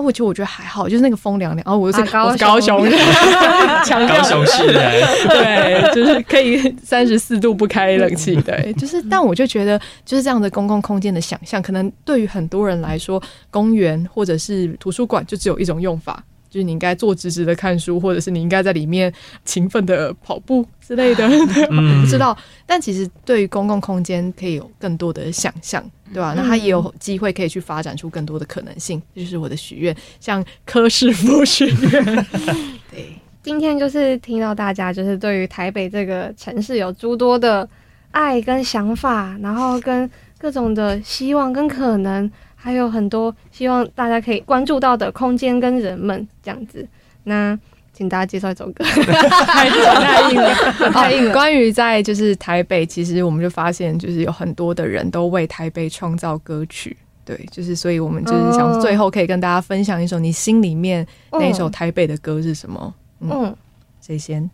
[0.00, 1.62] 哦，我觉得我觉得还好，就是那个风凉凉。
[1.68, 2.98] 哦，我是高高雄人，
[3.84, 9.02] 强高雄市人， 对，就是可以三十四度不开冷气，对，就是。
[9.10, 16.22] 但我就觉得，就是这样的公共空间的想象，可能对于很多人来说，公园或者是图书馆就只有一种用法。
[16.48, 19.12] 就是你应该坐直直的看书，或者是你应该在里面
[19.44, 21.30] 勤奋的跑步之类的，我
[22.02, 22.36] 不知道。
[22.66, 25.80] 但其实对于公共空间可以有更多的想象，
[26.12, 26.34] 对吧？
[26.36, 32.26] 那他也有机会可以去发展出更多的可能性，这就是我的许愿，像柯师傅许愿。
[32.90, 37.68] 对，今天就是听到大家就是对于台北这个城市有诸多的
[38.10, 42.30] 爱跟想法，然后跟各种的希望跟可能。
[42.62, 46.86] 还有很多希望大家可以关注到的空间跟人们这样子，
[47.24, 47.58] 那
[48.00, 48.82] 请大家介绍一首歌。
[48.82, 50.54] 太硬了，
[50.90, 51.32] 太硬了。
[51.34, 56.96] 关于在就是台北，其实我们就发现，就是有很多的人都为台北创造歌曲。
[57.26, 62.94] 对，就是所以我们就是想最后可以跟大家分享一首你心里面那一首台北的歌是什么？
[63.20, 63.54] 嗯，
[64.00, 64.50] 谁先？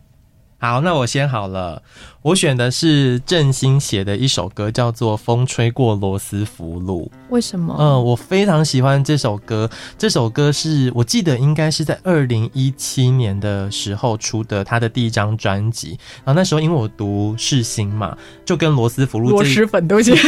[0.59, 1.83] 好，那我先好了。
[2.23, 7.11] 我选的是郑兴写的一首歌，叫做《风吹过罗斯福路》。
[7.29, 7.75] 为什么？
[7.77, 9.69] 嗯，我非常喜欢这首歌。
[9.99, 15.89] 这首歌是我记得应该是在二零一七年的时候出的，他的第一张专辑。
[16.25, 20.15] 然后那时候因为我读世新嘛，就跟罗斯福路、螺蛳粉都行。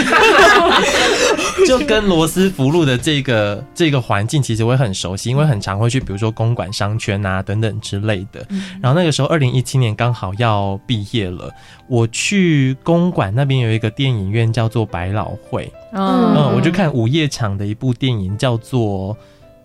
[1.67, 8.45] 就跟罗斯福路的这个这个环境其实我也很熟悉，因为很常会去，比如说公馆商圈啊等等之类的。
[8.81, 11.51] 然后那个时候二零一七年刚好要毕业了，
[11.87, 19.15] 我去公馆那边有一个电影院叫做百老汇，嗯，嗯，我就看午夜场的一部电影叫做。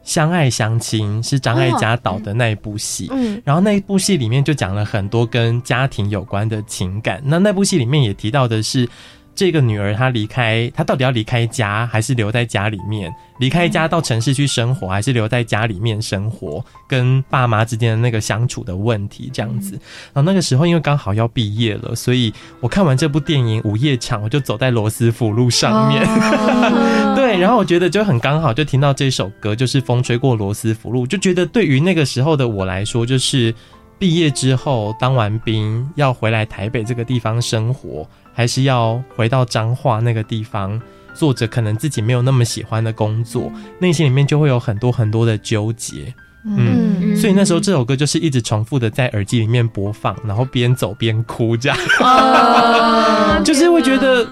[0.05, 7.23] 相爱相亲是张艾嘉导的那一部戏，嗯，然后那一部戏里面就讲了很多跟家庭有关的情感。
[7.25, 8.87] 那那部戏里面也提到的是。
[9.35, 13.13] 这个女儿她离开，她到底要离开家，还是留在家里面？
[13.39, 16.65] 离开家到城市去生活，还是留在家里面生活？
[16.87, 19.73] 跟爸妈之间的那个相处的问题，这样子。
[20.13, 26.05] 然后那个时候因为刚好要毕业了，所以我看完这部电影《午夜场》，我就走在罗斯福路上面。
[26.05, 27.17] Oh.
[27.19, 33.53] 对，然后我觉得就很刚好，就听到这首歌，就是《风吹过罗斯福路》，就觉得对于那个时候的我来说，就是
[33.99, 38.09] 毕业之后当完兵要回来台北这个地方生活。
[38.35, 40.79] 还是要回到彰化那个地方，
[41.15, 46.13] 做着可能自己没有那么喜欢的工作，内心里面就会有很多很多的纠结。
[46.45, 54.29] 嗯，嗯，所以那时候这首歌就是一直重复的在耳机里面播放，然后边走边哭，这样，啊、 就是会觉得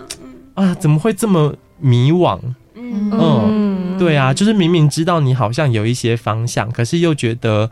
[0.54, 2.38] 啊，怎么会这么迷惘？
[2.74, 7.70] 嗯，嗯，对啊，就是明明知道你好像有一些方向，可是又觉得。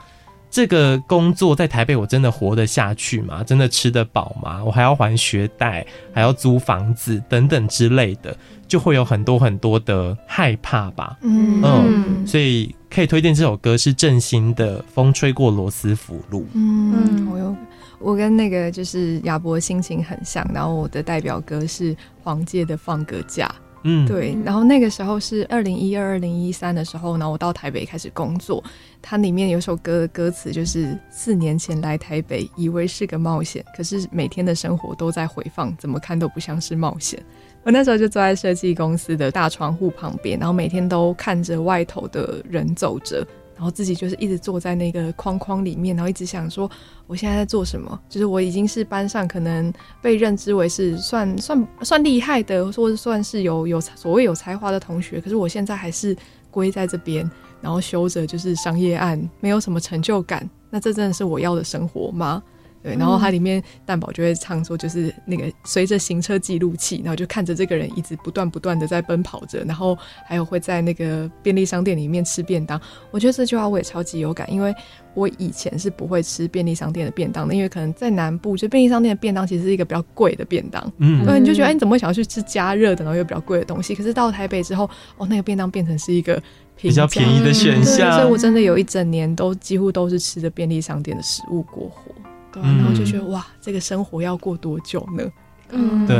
[0.51, 3.45] 这个工作在台北，我真的活得下去吗？
[3.45, 4.63] 真的吃得饱吗？
[4.65, 8.37] 我还要还学贷，还要租房子等等之类的，
[8.67, 11.17] 就会有很多很多的害怕吧。
[11.23, 16.41] 嗯嗯，所以可以推荐这首歌是郑兴的《风吹过罗斯福路》。
[16.55, 17.57] 嗯，我有
[18.01, 23.47] 我跟那个就是亚伯心情很像，然后我的代表歌是黄玠的《放个假》。
[23.83, 28.63] 嗯，对，然后那个时候是二零一二、二零一三的时候，然后我到台北开始工作。
[29.03, 37.19] 它里面有首歌的歌词就是四年前来台北，以为是个冒险，可是每天的生活都在回放，怎么看都不像是冒险。
[37.63, 43.27] 我那时候就坐在设计公司的大窗户旁边，然后每天都看着外头的人走着。
[43.61, 46.69] 然后自己就是一直坐在那个框框里面，然后一直想说，
[47.07, 48.01] 我现在在做什么？
[48.09, 56.17] 就是我已经是班上可能被认知为是算算算厉害的，或者算是有有所谓有才华的同学，可是我现在还是
[56.51, 57.31] 归在这边，
[57.61, 60.49] 然后修着就是商业案，没有什么成就感。
[60.71, 62.43] 那这真的是我要的生活吗？
[62.83, 72.81] 对，然后它里面蛋宝就会唱说，就是那个随着行车记录器，然后就看着这个人一直不断不断的在奔跑着，然后还有会在那个便利商店里面吃便当。
[73.11, 74.75] 我觉得这句话我也超级有感，因为
[75.15, 83.95] 我以前是不会吃便利商店的便当的，因为可能在南部，就便利商店的便当其实是一个比较贵的便当，嗯，对，你就觉得哎，你怎么会想要去吃加热的，然后又比较贵的东西？
[83.95, 86.43] 可是到台北之后，哦，那个便当变成是一个
[86.77, 92.15] 比较便宜的选项，所以我真的有一整年都几乎都是吃着便利商店的食物过活。
[92.53, 95.25] 对，然后就觉得哇，这个生活要过多久呢？
[95.73, 96.17] 嗯，对。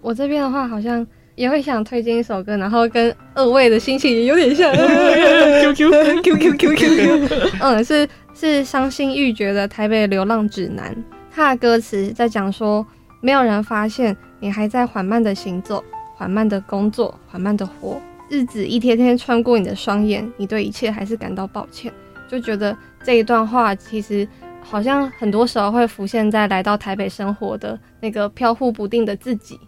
[0.00, 4.70] 我这边的话，好像也会想推荐一首歌，然后跟二位的心情也有点像。
[5.64, 5.90] Q Q
[6.22, 7.50] Q Q Q Q。
[7.60, 10.94] 嗯，是是伤心欲绝的《台北流浪指南》，
[11.30, 12.86] 它的歌词在讲说，
[13.22, 15.82] 没有人发现你还在缓慢的行走，
[16.14, 17.98] 缓慢的工作，缓慢的活，
[18.28, 21.90] 日子一天天穿过你的双眼，你对一切还是感到抱歉，
[22.28, 24.28] 就觉得这一段话其实。
[24.64, 29.58] 好像很多时候会浮现在来到台北生活的那个飘忽不定的自己。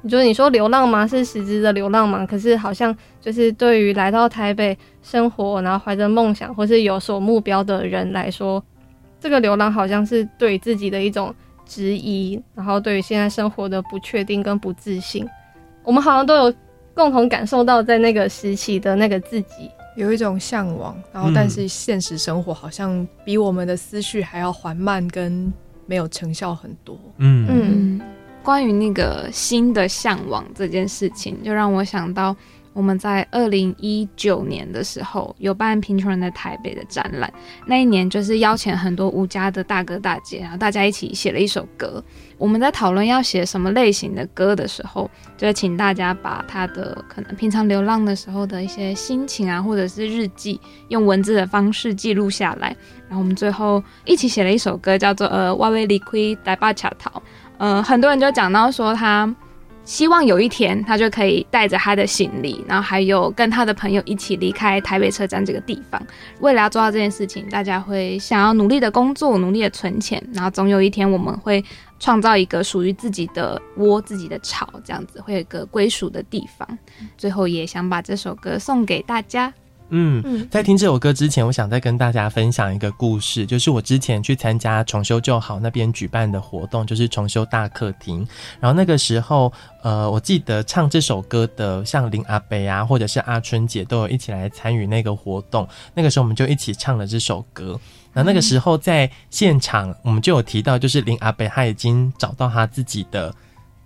[0.00, 1.06] 你觉得你说流浪吗？
[1.06, 2.26] 是实质的流浪吗？
[2.26, 8.62] 可是好像就是对于来到台北生活，然后怀着梦想或是有所目标的人来说，
[9.18, 11.34] 这个流浪好像是对自己的一种
[11.64, 15.26] 质疑，然后对于现在生活的不确定跟不自信。
[15.82, 16.54] 我们好像都有
[16.92, 19.70] 共同感受到在那个时期的那个自己。
[19.96, 25.52] 有一种向往，然后但是现实生活好像比我们的思绪还要缓慢，跟
[25.86, 26.98] 没有成效很多。
[27.18, 28.00] 嗯嗯，
[28.42, 32.34] 关于那个新的向往这件事情，就让我想到。
[32.74, 37.32] 我们在二零一九年的时候有办贫穷人的台北的展览，
[37.66, 42.02] 那一年就是邀请很多无家的大哥大姐，然后大家一起写了一首歌。
[42.36, 52.76] 我们在讨论要写什么类型的歌的时候，就请大家把他的可能平常流浪的时候的一些心情啊，或者是日记，用文字的方式记录下来。
[53.08, 57.22] 然后我们最后一起写了一首歌，叫做呃我要离开台北吃头。
[57.56, 59.32] 呃，很多人就讲到说他。
[59.84, 66.00] 希望有一天他就可以带着他的行李，然后还有跟他的朋友一起离开台北车站这个地方。
[66.40, 71.62] 为了要做到这件事情，大家会想要努力的工作，努力的存钱，然后总有一天我们会
[72.00, 76.66] 创造一个属于自己的窝、自己的巢，这样子会有一个归属的地方。
[77.18, 79.52] 最后也想把这首歌送给大家。
[79.96, 88.26] 嗯，在听这首歌之前，我想再跟大家分享一个故事，就是我之前去参加重修就好那边举办的活动，就是重修大客厅。
[88.58, 89.52] 然后那个时候，
[89.84, 95.68] 呃，我记得唱这首歌的，像林阿北啊，或者是阿春姐，都有一起来参与那个活动。
[95.94, 97.78] 那个时候，我们就一起唱了这首歌。
[98.12, 103.32] 那那个时候在现场，我们就有提到，就是林阿北他已经找到他自己的。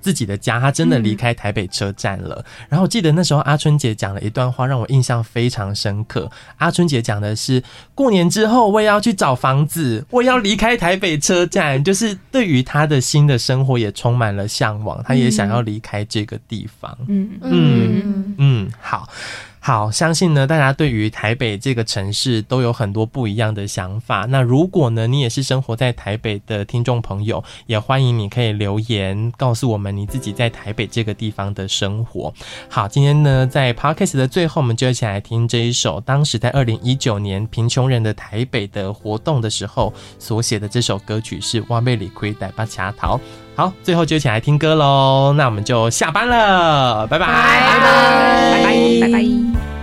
[0.08, 2.36] 自己的家，他真的离开台北车站了。
[2.38, 6.30] 嗯、然后我记得那时候阿春姐讲了一段话，让我印象非常深刻。
[6.56, 7.62] 阿春姐讲的是：
[7.94, 11.84] 过年之后我也要去找房子，我也要离开台北车站。
[11.84, 16.96] 就是对于他的新的生活也充满了向往，他也想要离开这个地方。
[17.06, 19.06] 嗯嗯嗯嗯，好。
[19.68, 24.24] 好，相信呢，大家对于台北这个城市都有很多不一样的想法。
[24.24, 32.32] 那如果呢，你也是生活在台北的听众朋友，也欢迎你可以留言告诉我们你自己在台北这个地方的生活。
[32.70, 43.20] 好，今天呢，在 Podcast 的最后，我们就一起来听这一首当时在二零一九年贫穷人的台北的活动的时候所写的这首歌曲，是挖贝里奎代巴恰桃。
[43.58, 45.34] 好，最后就一起来听歌喽。
[45.36, 47.32] 那我们就下班了，拜拜，拜
[47.80, 49.77] 拜，拜拜，拜拜。